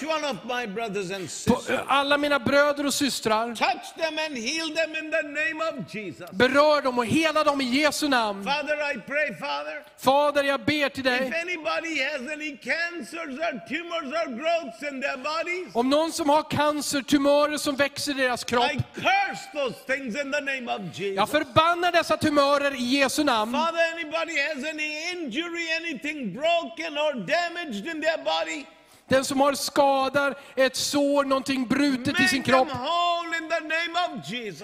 [1.46, 3.54] på alla mina bröder och systrar.
[3.54, 6.30] Touch them and heal them in the name of Jesus.
[6.30, 8.44] Berör dem och hela dem i Jesu namn.
[8.44, 11.32] Father, I pray, Father, Fader, jag ber till if dig.
[11.42, 16.50] anybody has any cancers or tumors or growths in their bodies, Om någon som har
[16.50, 18.72] cancer, tumörer som växer i deras kropp.
[18.72, 21.30] I curse those things in the name of Jag Jesus.
[21.30, 23.52] förbannar dessa tumörer i Jesu namn.
[23.52, 28.66] Father, anybody has any injury, anything broken or damaged in their body,
[29.08, 32.68] Den som har skadar, ett sår, någonting brutet i sin kropp.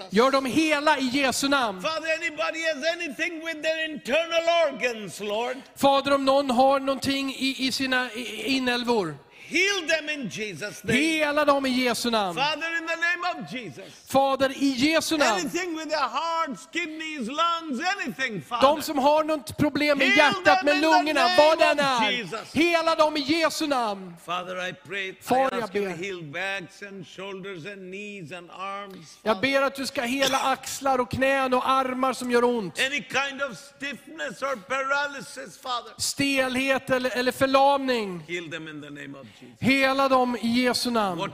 [0.09, 1.81] Gör dem hela i Jesu namn.
[1.81, 7.55] Father, anybody has anything with their internal organs, Lord, Fader, om någon har någonting i,
[7.67, 8.09] i sina
[8.45, 9.15] inälvor.
[9.51, 10.97] Heal them in Jesus' name.
[10.97, 12.35] Hela dem i Jesu namn.
[12.35, 13.85] Father, in the name of Jesus.
[14.07, 15.39] Fader, i Jesu namn.
[15.39, 18.67] Anything with their hearts, kidneys, lungs, anything, Father.
[18.67, 22.11] De som har något problem med hjärtat, med lungorna, vad den of är.
[22.11, 22.53] Jesus.
[22.53, 24.13] Hela dem i Jesu namn.
[24.25, 25.89] Father, I pray, Far, jag ber.
[25.89, 29.17] heal backs and shoulders and knees and arms.
[29.23, 32.79] Jag ber att du ska hela axlar och knän och armar som gör ont.
[32.79, 35.93] Any kind of stiffness or paralysis, Father.
[35.97, 38.23] Stelhet eller, eller förlamning.
[38.27, 39.40] Heal them in the name of Jesus.
[39.59, 41.31] Hela dem i Jesu namn.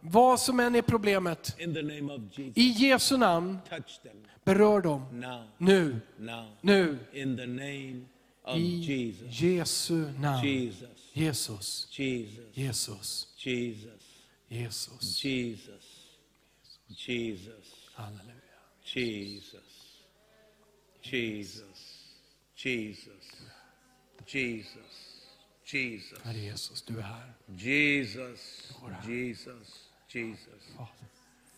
[0.00, 1.56] Vad som än är problemet.
[2.54, 3.58] I Jesu namn,
[4.44, 5.02] berör dem.
[5.58, 6.00] Nu,
[6.60, 6.98] nu.
[8.54, 9.40] I Jesus.
[9.40, 10.46] Jesu namn.
[10.46, 15.24] Jesus, Jesus, Jesus, Jesus, Jesus, Jesus.
[15.24, 15.84] Jesus,
[16.88, 18.42] Jesus, Halleluja.
[18.84, 19.58] Jesus,
[21.02, 21.80] Jesus,
[22.54, 23.26] Jesus,
[24.26, 24.91] Jesus,
[25.72, 27.32] Jesus, Herre Jesus, du är här.
[27.56, 28.72] Jesus,
[29.06, 30.64] Jesus, Jesus.
[30.76, 30.88] Fader.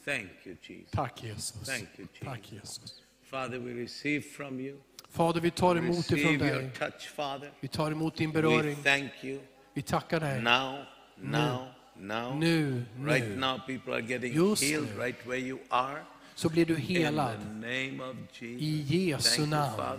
[0.05, 0.91] Thank you, Jesus.
[0.91, 1.67] Tack Jesus.
[1.67, 2.25] Thank you, Jesus.
[2.25, 3.03] Tack Jesus.
[3.23, 4.77] Father, we receive from you.
[5.11, 6.71] Fader, vi tar emot ifrån dig.
[6.79, 7.51] touch, Father.
[7.61, 8.77] Vi tar emot din We beröring.
[8.83, 9.41] thank you.
[9.75, 10.43] Vi tackar dig.
[10.43, 10.85] Now,
[11.17, 12.35] now, now.
[12.39, 13.37] Nu, Right nu.
[13.37, 15.03] now, people are getting Just healed nu.
[15.03, 16.05] right where you are.
[16.35, 17.39] Så blir du In helad.
[17.39, 18.63] the name of Jesus.
[18.63, 19.99] I Jesu Thank you, namn.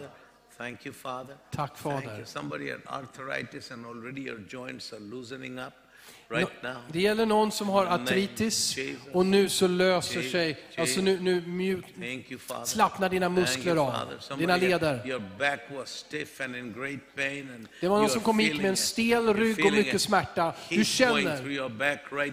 [0.57, 1.35] Thank you, Father.
[1.51, 2.25] Tack Thank you.
[2.25, 5.73] Somebody had arthritis and already your joints are loosening up
[6.29, 6.49] right.
[6.91, 8.77] Det gäller någon som har artritis
[9.13, 11.85] och nu så löser sig, alltså nu, nu mjuk,
[12.65, 13.93] slappnar dina muskler av,
[14.37, 14.99] dina leder.
[17.81, 20.53] Det var någon som kom hit med en stel rygg och mycket smärta.
[20.69, 21.41] Du känner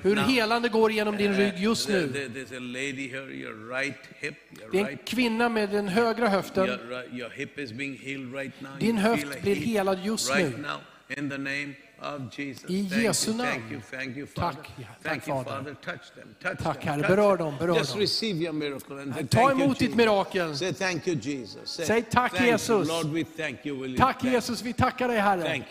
[0.02, 2.30] hur helande går genom din rygg just There- nu.
[4.72, 6.78] Det är en kvinna med den högra höften.
[8.80, 10.64] Din höft blir helad just nu.
[12.02, 13.82] I Jesu namn.
[14.34, 14.56] Tack,
[15.02, 15.76] tack, Fader.
[16.62, 17.02] Tack, Herre.
[17.08, 17.74] Berör dem, berör
[19.14, 19.28] dem.
[19.28, 20.56] Ta emot ditt mirakel.
[21.64, 22.40] Säg tack.
[22.40, 22.88] Jesus.
[23.96, 25.64] Tack Jesus, vi tackar dig Herre.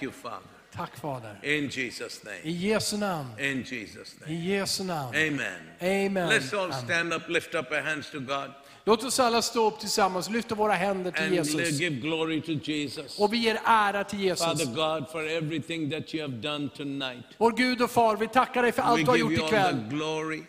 [0.75, 1.39] Tack Fader.
[1.43, 2.39] In Jesus' name.
[2.43, 3.27] I Jesu namn.
[3.37, 4.41] In Jesus' I name.
[4.41, 5.15] Jesu namn.
[5.15, 5.59] Amen.
[5.81, 6.29] Amen.
[6.29, 8.53] Let's all stand up, lift up our hands to God,
[8.85, 13.19] Låt oss alla stå upp tillsammans, lyfta våra händer till Jesus.
[13.19, 14.45] Och vi ger ära till Jesus.
[14.45, 17.25] Father God, for everything that you have done tonight.
[17.37, 19.75] Vår Gud och Far, vi tackar dig för We allt du har gjort ikväll.
[19.89, 20.41] glory.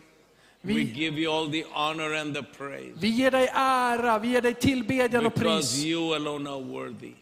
[0.61, 2.93] Vi- We give you all the honor and the praise.
[2.97, 5.85] Vi ger dig ära, vi ger dig tillbedjan och Because pris.
[5.85, 7.13] you alone are worthy.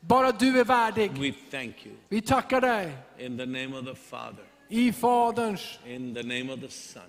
[0.00, 1.10] Bara du är värdig.
[1.12, 1.94] We thank you.
[2.08, 2.92] Vi tackar dig.
[3.18, 7.02] In the name of the Father, I Faderns, in the name of the Son,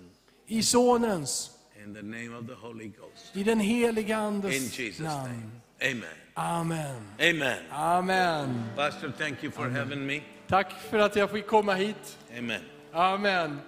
[0.46, 1.50] I Sonens,
[1.84, 3.36] in the name of the Holy Ghost.
[3.36, 5.28] i den heliga In Andes Jesus' namn.
[5.28, 5.50] name.
[5.90, 6.04] Amen.
[6.34, 7.02] Amen.
[7.20, 7.58] Amen.
[7.70, 8.64] Amen.
[8.76, 10.22] Pastor, thank you for having me.
[10.48, 12.18] Tack för att jag fick komma hit.
[12.38, 12.62] Amen.
[12.92, 13.60] Amen.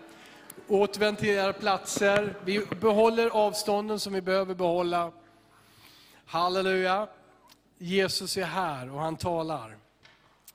[0.69, 2.35] Återvänd till era platser.
[2.45, 5.13] Vi behåller avstånden som vi behöver behålla.
[6.27, 7.09] Halleluja.
[7.79, 9.77] Jesus är här och han talar.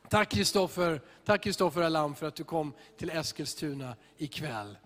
[0.10, 4.78] Tack Kristoffer, tack Kristoffer Alam för att du kom till Eskilstuna ikväll.